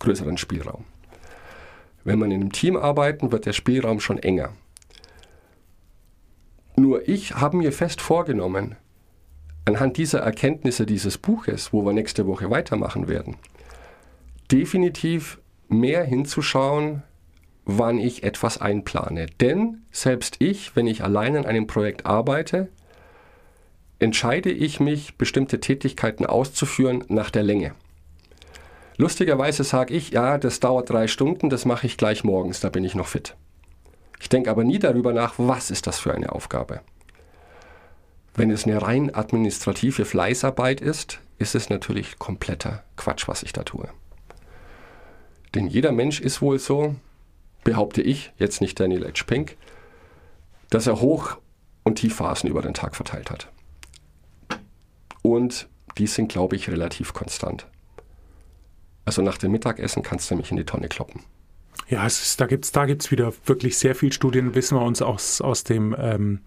größeren 0.00 0.38
Spielraum. 0.38 0.84
Wenn 2.02 2.18
man 2.18 2.32
in 2.32 2.40
einem 2.40 2.52
Team 2.52 2.76
arbeiten, 2.76 3.30
wird 3.30 3.46
der 3.46 3.52
Spielraum 3.52 4.00
schon 4.00 4.18
enger. 4.18 4.52
Nur 6.82 7.08
ich 7.08 7.36
habe 7.36 7.58
mir 7.58 7.70
fest 7.70 8.00
vorgenommen, 8.00 8.74
anhand 9.64 9.98
dieser 9.98 10.18
Erkenntnisse 10.18 10.84
dieses 10.84 11.16
Buches, 11.16 11.72
wo 11.72 11.84
wir 11.84 11.92
nächste 11.92 12.26
Woche 12.26 12.50
weitermachen 12.50 13.06
werden, 13.06 13.36
definitiv 14.50 15.38
mehr 15.68 16.02
hinzuschauen, 16.02 17.04
wann 17.64 17.98
ich 17.98 18.24
etwas 18.24 18.60
einplane. 18.60 19.26
Denn 19.40 19.82
selbst 19.92 20.38
ich, 20.40 20.74
wenn 20.74 20.88
ich 20.88 21.04
allein 21.04 21.36
an 21.36 21.46
einem 21.46 21.68
Projekt 21.68 22.04
arbeite, 22.04 22.68
entscheide 24.00 24.50
ich 24.50 24.80
mich, 24.80 25.16
bestimmte 25.16 25.60
Tätigkeiten 25.60 26.26
auszuführen 26.26 27.04
nach 27.06 27.30
der 27.30 27.44
Länge. 27.44 27.76
Lustigerweise 28.96 29.62
sage 29.62 29.94
ich, 29.94 30.10
ja, 30.10 30.36
das 30.36 30.58
dauert 30.58 30.90
drei 30.90 31.06
Stunden, 31.06 31.48
das 31.48 31.64
mache 31.64 31.86
ich 31.86 31.96
gleich 31.96 32.24
morgens, 32.24 32.58
da 32.58 32.70
bin 32.70 32.82
ich 32.82 32.96
noch 32.96 33.06
fit. 33.06 33.36
Ich 34.22 34.28
denke 34.28 34.52
aber 34.52 34.62
nie 34.62 34.78
darüber 34.78 35.12
nach, 35.12 35.34
was 35.36 35.72
ist 35.72 35.88
das 35.88 35.98
für 35.98 36.14
eine 36.14 36.30
Aufgabe. 36.30 36.80
Wenn 38.34 38.52
es 38.52 38.64
eine 38.64 38.80
rein 38.80 39.12
administrative 39.12 40.04
Fleißarbeit 40.04 40.80
ist, 40.80 41.18
ist 41.38 41.56
es 41.56 41.70
natürlich 41.70 42.20
kompletter 42.20 42.84
Quatsch, 42.96 43.26
was 43.26 43.42
ich 43.42 43.52
da 43.52 43.64
tue. 43.64 43.88
Denn 45.56 45.66
jeder 45.66 45.90
Mensch 45.90 46.20
ist 46.20 46.40
wohl 46.40 46.60
so, 46.60 46.94
behaupte 47.64 48.00
ich, 48.00 48.32
jetzt 48.38 48.60
nicht 48.60 48.78
Daniel 48.78 49.04
H. 49.08 49.24
Pink, 49.26 49.56
dass 50.70 50.86
er 50.86 51.00
Hoch- 51.00 51.38
und 51.82 51.96
Tiefphasen 51.96 52.48
über 52.48 52.62
den 52.62 52.74
Tag 52.74 52.94
verteilt 52.94 53.28
hat. 53.28 53.48
Und 55.22 55.68
die 55.98 56.06
sind, 56.06 56.30
glaube 56.30 56.54
ich, 56.54 56.70
relativ 56.70 57.12
konstant. 57.12 57.66
Also 59.04 59.20
nach 59.20 59.38
dem 59.38 59.50
Mittagessen 59.50 60.04
kannst 60.04 60.30
du 60.30 60.36
mich 60.36 60.52
in 60.52 60.58
die 60.58 60.64
Tonne 60.64 60.88
kloppen. 60.88 61.24
Ja, 61.88 62.06
ist, 62.06 62.40
da 62.40 62.46
gibt 62.46 62.64
es 62.64 62.72
da 62.72 62.86
gibt's 62.86 63.10
wieder 63.10 63.32
wirklich 63.46 63.76
sehr 63.76 63.94
viele 63.94 64.12
Studien, 64.12 64.54
wissen 64.54 64.78
wir 64.78 64.82
uns 64.82 65.02
aus, 65.02 65.40
aus 65.40 65.64
dem 65.64 65.94
ähm, 65.98 66.40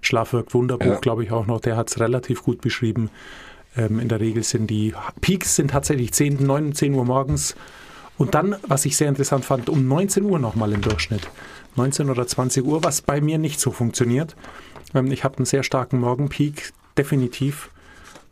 Schlafwirk 0.00 0.52
Wunderbuch, 0.54 0.86
ja. 0.86 0.98
glaube 0.98 1.24
ich 1.24 1.32
auch 1.32 1.46
noch, 1.46 1.60
der 1.60 1.76
hat 1.76 1.88
es 1.88 2.00
relativ 2.00 2.42
gut 2.42 2.60
beschrieben. 2.60 3.10
Ähm, 3.76 4.00
in 4.00 4.08
der 4.08 4.20
Regel 4.20 4.42
sind 4.42 4.68
die 4.68 4.94
Peaks 5.20 5.56
sind 5.56 5.70
tatsächlich 5.70 6.12
10, 6.12 6.44
9, 6.44 6.74
10 6.74 6.94
Uhr 6.94 7.04
morgens 7.04 7.54
und 8.18 8.34
dann, 8.34 8.56
was 8.66 8.84
ich 8.84 8.96
sehr 8.96 9.08
interessant 9.08 9.44
fand, 9.44 9.70
um 9.70 9.88
19 9.88 10.24
Uhr 10.24 10.38
nochmal 10.38 10.72
im 10.72 10.82
Durchschnitt. 10.82 11.30
19 11.76 12.10
oder 12.10 12.26
20 12.26 12.64
Uhr, 12.64 12.84
was 12.84 13.00
bei 13.00 13.20
mir 13.20 13.38
nicht 13.38 13.60
so 13.60 13.70
funktioniert. 13.70 14.36
Ähm, 14.94 15.10
ich 15.10 15.24
habe 15.24 15.38
einen 15.38 15.46
sehr 15.46 15.62
starken 15.62 16.00
Morgenpeak, 16.00 16.72
definitiv. 16.98 17.70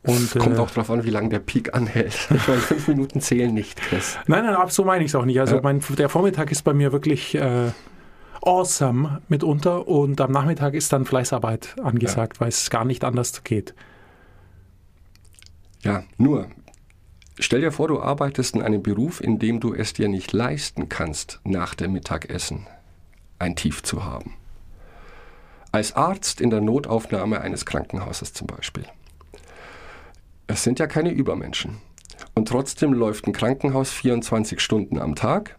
Und, 0.08 0.38
Kommt 0.38 0.56
äh, 0.56 0.60
auch 0.60 0.70
darauf 0.70 0.90
an, 0.90 1.04
wie 1.04 1.10
lange 1.10 1.28
der 1.28 1.40
Peak 1.40 1.74
anhält. 1.74 2.28
Ich 2.34 2.48
meine, 2.48 2.60
fünf 2.60 2.88
Minuten 2.88 3.20
zählen 3.20 3.52
nicht, 3.52 3.80
Chris. 3.80 4.18
Nein, 4.26 4.44
nein, 4.44 4.56
so 4.68 4.84
meine 4.84 5.04
ich 5.04 5.10
es 5.10 5.14
auch 5.14 5.24
nicht. 5.24 5.40
Also 5.40 5.56
ja. 5.56 5.62
mein, 5.62 5.82
der 5.96 6.08
Vormittag 6.08 6.50
ist 6.50 6.62
bei 6.62 6.72
mir 6.72 6.92
wirklich 6.92 7.34
äh, 7.34 7.70
awesome 8.42 9.20
mitunter 9.28 9.86
und 9.86 10.20
am 10.20 10.32
Nachmittag 10.32 10.74
ist 10.74 10.92
dann 10.92 11.04
Fleißarbeit 11.04 11.76
angesagt, 11.82 12.36
ja. 12.36 12.40
weil 12.40 12.48
es 12.48 12.70
gar 12.70 12.84
nicht 12.84 13.04
anders 13.04 13.44
geht. 13.44 13.74
Ja, 15.82 16.02
nur, 16.16 16.48
Stell 17.40 17.60
dir 17.60 17.70
vor, 17.70 17.86
du 17.86 18.02
arbeitest 18.02 18.56
in 18.56 18.62
einem 18.62 18.82
Beruf, 18.82 19.20
in 19.20 19.38
dem 19.38 19.60
du 19.60 19.72
es 19.72 19.92
dir 19.92 20.08
nicht 20.08 20.32
leisten 20.32 20.88
kannst, 20.88 21.40
nach 21.44 21.76
dem 21.76 21.92
Mittagessen 21.92 22.66
ein 23.38 23.54
Tief 23.54 23.84
zu 23.84 24.04
haben. 24.04 24.34
Als 25.70 25.94
Arzt 25.94 26.40
in 26.40 26.50
der 26.50 26.60
Notaufnahme 26.60 27.40
eines 27.40 27.64
Krankenhauses 27.64 28.32
zum 28.32 28.48
Beispiel. 28.48 28.86
Es 30.48 30.64
sind 30.64 30.78
ja 30.78 30.86
keine 30.86 31.10
Übermenschen. 31.10 31.76
Und 32.34 32.48
trotzdem 32.48 32.92
läuft 32.92 33.26
ein 33.26 33.32
Krankenhaus 33.32 33.92
24 33.92 34.60
Stunden 34.60 34.98
am 34.98 35.14
Tag. 35.14 35.56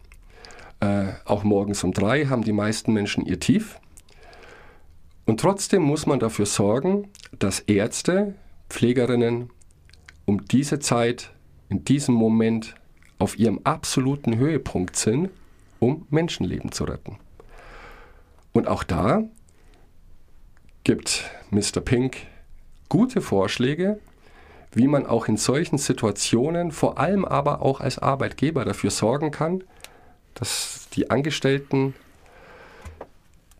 Äh, 0.80 1.12
auch 1.24 1.44
morgens 1.44 1.84
um 1.84 1.92
drei 1.92 2.26
haben 2.26 2.42
die 2.42 2.52
meisten 2.52 2.92
Menschen 2.92 3.24
ihr 3.24 3.38
Tief. 3.38 3.78
Und 5.26 5.40
trotzdem 5.40 5.82
muss 5.82 6.06
man 6.06 6.18
dafür 6.18 6.46
sorgen, 6.46 7.08
dass 7.38 7.60
Ärzte, 7.60 8.34
Pflegerinnen 8.68 9.50
um 10.26 10.44
diese 10.46 10.80
Zeit 10.80 11.30
in 11.68 11.84
diesem 11.84 12.14
Moment 12.14 12.74
auf 13.18 13.38
ihrem 13.38 13.60
absoluten 13.62 14.38
Höhepunkt 14.38 14.96
sind, 14.96 15.30
um 15.78 16.06
Menschenleben 16.10 16.72
zu 16.72 16.84
retten. 16.84 17.18
Und 18.52 18.66
auch 18.66 18.82
da 18.82 19.22
gibt 20.82 21.30
Mr. 21.50 21.80
Pink 21.80 22.16
gute 22.88 23.20
Vorschläge, 23.20 24.00
wie 24.72 24.86
man 24.86 25.06
auch 25.06 25.26
in 25.26 25.36
solchen 25.36 25.78
Situationen, 25.78 26.70
vor 26.70 26.98
allem 26.98 27.24
aber 27.24 27.62
auch 27.62 27.80
als 27.80 27.98
Arbeitgeber 27.98 28.64
dafür 28.64 28.90
sorgen 28.90 29.30
kann, 29.30 29.64
dass 30.34 30.88
die 30.92 31.10
Angestellten 31.10 31.94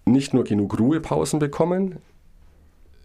nicht 0.05 0.35
nur 0.35 0.45
genug 0.45 0.79
Ruhepausen 0.79 1.39
bekommen, 1.39 1.97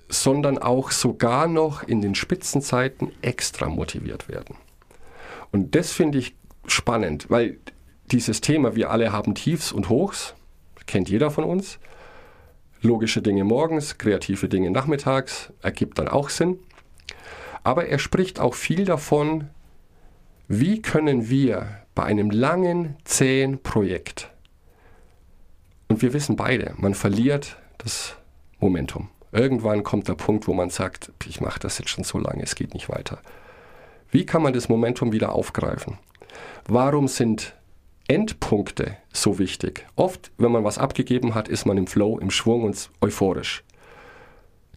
sondern 0.08 0.58
auch 0.58 0.92
sogar 0.92 1.48
noch 1.48 1.84
in 1.84 2.02
den 2.02 2.16
Spitzenzeiten 2.16 3.12
extra 3.22 3.68
motiviert 3.68 4.30
werden. 4.30 4.56
Und 5.52 5.76
das 5.76 5.92
finde 5.92 6.20
ich 6.20 6.36
spannend, 6.68 7.30
weil 7.30 7.58
dieses 8.12 8.42
Thema, 8.42 8.76
wir 8.76 8.92
alle 8.92 9.12
haben 9.12 9.34
Tiefs 9.34 9.72
und 9.72 9.90
Hochs, 9.90 10.36
kennt 10.86 11.10
jeder 11.10 11.32
von 11.32 11.44
uns. 11.44 11.80
Logische 12.82 13.22
Dinge 13.24 13.44
morgens, 13.44 13.98
kreative 13.98 14.48
Dinge 14.48 14.70
nachmittags, 14.70 15.52
ergibt 15.62 15.98
dann 15.98 16.08
auch 16.08 16.30
Sinn. 16.30 16.60
Aber 17.66 17.88
er 17.88 17.98
spricht 17.98 18.40
auch 18.40 18.54
viel 18.54 18.86
davon, 18.86 19.50
wie 20.48 20.84
können 20.84 21.30
wir 21.30 21.80
bei 21.96 22.04
einem 22.04 22.30
langen, 22.30 22.96
zähen 23.06 23.62
Projekt, 23.64 24.30
und 25.88 26.02
wir 26.02 26.14
wissen 26.14 26.36
beide, 26.36 26.74
man 26.78 26.94
verliert 26.94 27.58
das 27.80 28.16
Momentum. 28.60 29.10
Irgendwann 29.32 29.84
kommt 29.84 30.08
der 30.08 30.14
Punkt, 30.14 30.48
wo 30.48 30.54
man 30.54 30.70
sagt, 30.70 31.12
ich 31.28 31.42
mache 31.42 31.60
das 31.60 31.80
jetzt 31.80 31.90
schon 31.90 32.04
so 32.04 32.20
lange, 32.20 32.44
es 32.44 32.56
geht 32.56 32.74
nicht 32.74 32.88
weiter. 32.90 33.20
Wie 34.12 34.28
kann 34.28 34.44
man 34.44 34.54
das 34.54 34.70
Momentum 34.70 35.12
wieder 35.12 35.34
aufgreifen? 35.34 35.98
Warum 36.68 37.08
sind 37.08 37.56
Endpunkte 38.08 38.98
so 39.12 39.40
wichtig? 39.40 39.88
Oft, 39.96 40.32
wenn 40.38 40.52
man 40.52 40.64
was 40.64 40.78
abgegeben 40.78 41.34
hat, 41.34 41.48
ist 41.48 41.66
man 41.66 41.78
im 41.78 41.88
Flow, 41.88 42.20
im 42.20 42.30
Schwung 42.30 42.64
und 42.64 42.92
euphorisch. 43.02 43.64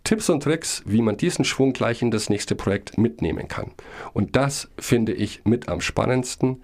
Tipps 0.04 0.28
und 0.28 0.42
Tricks, 0.42 0.82
wie 0.86 1.02
man 1.02 1.16
diesen 1.16 1.44
Schwung 1.44 1.72
gleich 1.72 2.02
in 2.02 2.10
das 2.10 2.30
nächste 2.30 2.54
Projekt 2.54 2.98
mitnehmen 2.98 3.48
kann. 3.48 3.72
Und 4.12 4.36
das 4.36 4.68
finde 4.78 5.12
ich 5.12 5.44
mit 5.44 5.68
am 5.68 5.80
spannendsten. 5.80 6.62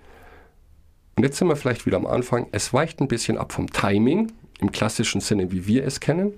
Und 1.16 1.22
jetzt 1.22 1.38
sind 1.38 1.48
wir 1.48 1.56
vielleicht 1.56 1.86
wieder 1.86 1.96
am 1.96 2.06
Anfang. 2.06 2.46
Es 2.52 2.72
weicht 2.72 3.00
ein 3.00 3.08
bisschen 3.08 3.38
ab 3.38 3.52
vom 3.52 3.68
Timing, 3.70 4.32
im 4.60 4.72
klassischen 4.72 5.20
Sinne, 5.20 5.52
wie 5.52 5.66
wir 5.66 5.84
es 5.84 6.00
kennen. 6.00 6.32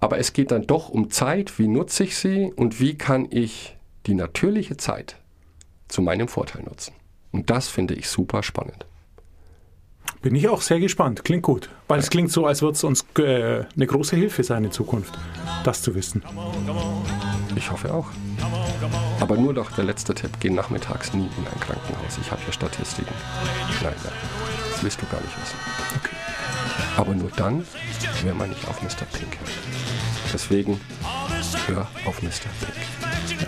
Aber 0.00 0.18
es 0.18 0.32
geht 0.32 0.50
dann 0.50 0.66
doch 0.66 0.88
um 0.88 1.10
Zeit, 1.10 1.58
wie 1.58 1.68
nutze 1.68 2.04
ich 2.04 2.16
sie 2.16 2.52
und 2.54 2.80
wie 2.80 2.96
kann 2.98 3.26
ich 3.30 3.76
die 4.06 4.14
natürliche 4.14 4.76
Zeit 4.76 5.16
zu 5.88 6.02
meinem 6.02 6.28
Vorteil 6.28 6.62
nutzen. 6.62 6.94
Und 7.32 7.50
das 7.50 7.68
finde 7.68 7.94
ich 7.94 8.08
super 8.08 8.42
spannend. 8.42 8.86
Bin 10.24 10.34
ich 10.34 10.48
auch 10.48 10.62
sehr 10.62 10.80
gespannt. 10.80 11.22
Klingt 11.22 11.42
gut. 11.42 11.68
Weil 11.86 11.98
es 11.98 12.08
klingt 12.08 12.32
so, 12.32 12.46
als 12.46 12.62
würde 12.62 12.72
es 12.76 12.82
uns 12.82 13.04
äh, 13.18 13.64
eine 13.76 13.86
große 13.86 14.16
Hilfe 14.16 14.42
sein 14.42 14.64
in 14.64 14.72
Zukunft, 14.72 15.12
das 15.64 15.82
zu 15.82 15.94
wissen. 15.94 16.22
Ich 17.54 17.70
hoffe 17.70 17.92
auch. 17.92 18.06
Aber 19.20 19.36
nur 19.36 19.52
noch 19.52 19.70
der 19.72 19.84
letzte 19.84 20.14
Tipp, 20.14 20.30
geh 20.40 20.48
nachmittags 20.48 21.12
nie 21.12 21.28
in 21.36 21.46
ein 21.46 21.60
Krankenhaus. 21.60 22.16
Ich 22.22 22.30
habe 22.30 22.40
hier 22.42 22.54
Statistiken. 22.54 23.12
Nein, 23.82 23.92
nein, 24.02 24.12
das 24.72 24.82
willst 24.82 25.02
du 25.02 25.06
gar 25.08 25.20
nicht 25.20 25.42
wissen. 25.42 25.58
Okay. 26.02 26.16
Aber 26.96 27.14
nur 27.14 27.30
dann, 27.36 27.66
wenn 28.24 28.38
man 28.38 28.48
nicht 28.48 28.66
auf 28.66 28.80
Mr. 28.80 29.04
Pink 29.12 29.38
hört. 29.38 29.52
Deswegen 30.32 30.80
hör 31.66 31.86
auf 32.06 32.22
Mr. 32.22 32.48
Pink. 32.60 33.46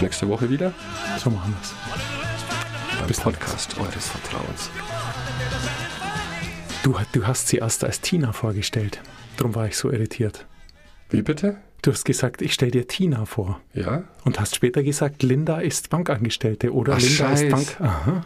Nächste 0.00 0.28
Woche 0.28 0.50
wieder 0.50 0.72
So 1.22 1.30
machen 1.30 1.54
wir 1.54 1.60
es. 1.62 2.09
Beim 3.00 3.16
Podcast 3.16 3.78
eures 3.78 4.08
Vertrauens. 4.08 4.70
Du, 6.82 6.94
du 7.12 7.26
hast 7.26 7.48
sie 7.48 7.58
erst 7.58 7.84
als 7.84 8.00
Tina 8.00 8.32
vorgestellt. 8.32 9.00
Darum 9.36 9.54
war 9.54 9.66
ich 9.66 9.76
so 9.76 9.90
irritiert. 9.90 10.46
Wie 11.10 11.22
bitte? 11.22 11.56
Du 11.82 11.92
hast 11.92 12.04
gesagt, 12.04 12.42
ich 12.42 12.52
stelle 12.52 12.70
dir 12.72 12.86
Tina 12.86 13.24
vor. 13.24 13.60
Ja? 13.74 14.04
Und 14.24 14.38
hast 14.38 14.54
später 14.54 14.82
gesagt, 14.82 15.22
Linda 15.22 15.60
ist 15.60 15.90
Bankangestellte 15.90 16.72
oder 16.72 16.94
Ach, 16.94 17.00
Linda 17.00 17.14
Scheiß. 17.14 17.42
ist 17.42 17.50
Bank. 17.50 17.76
Aha. 17.80 18.24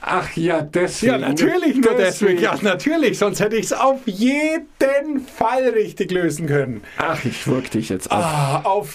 Ach 0.00 0.36
ja, 0.36 0.62
deswegen. 0.62 1.12
Ja, 1.12 1.18
natürlich 1.18 1.76
nur 1.76 1.94
deswegen. 1.94 2.40
Ja, 2.40 2.56
natürlich. 2.62 3.18
Sonst 3.18 3.40
hätte 3.40 3.56
ich 3.56 3.66
es 3.66 3.72
auf 3.72 4.00
jeden 4.06 5.20
Fall 5.26 5.68
richtig 5.68 6.10
lösen 6.10 6.46
können. 6.46 6.82
Ach, 6.98 7.24
ich 7.24 7.46
wirk 7.46 7.70
dich 7.70 7.88
jetzt 7.88 8.10
auf. 8.10 8.24
Ah, 8.24 8.60
auf 8.64 8.92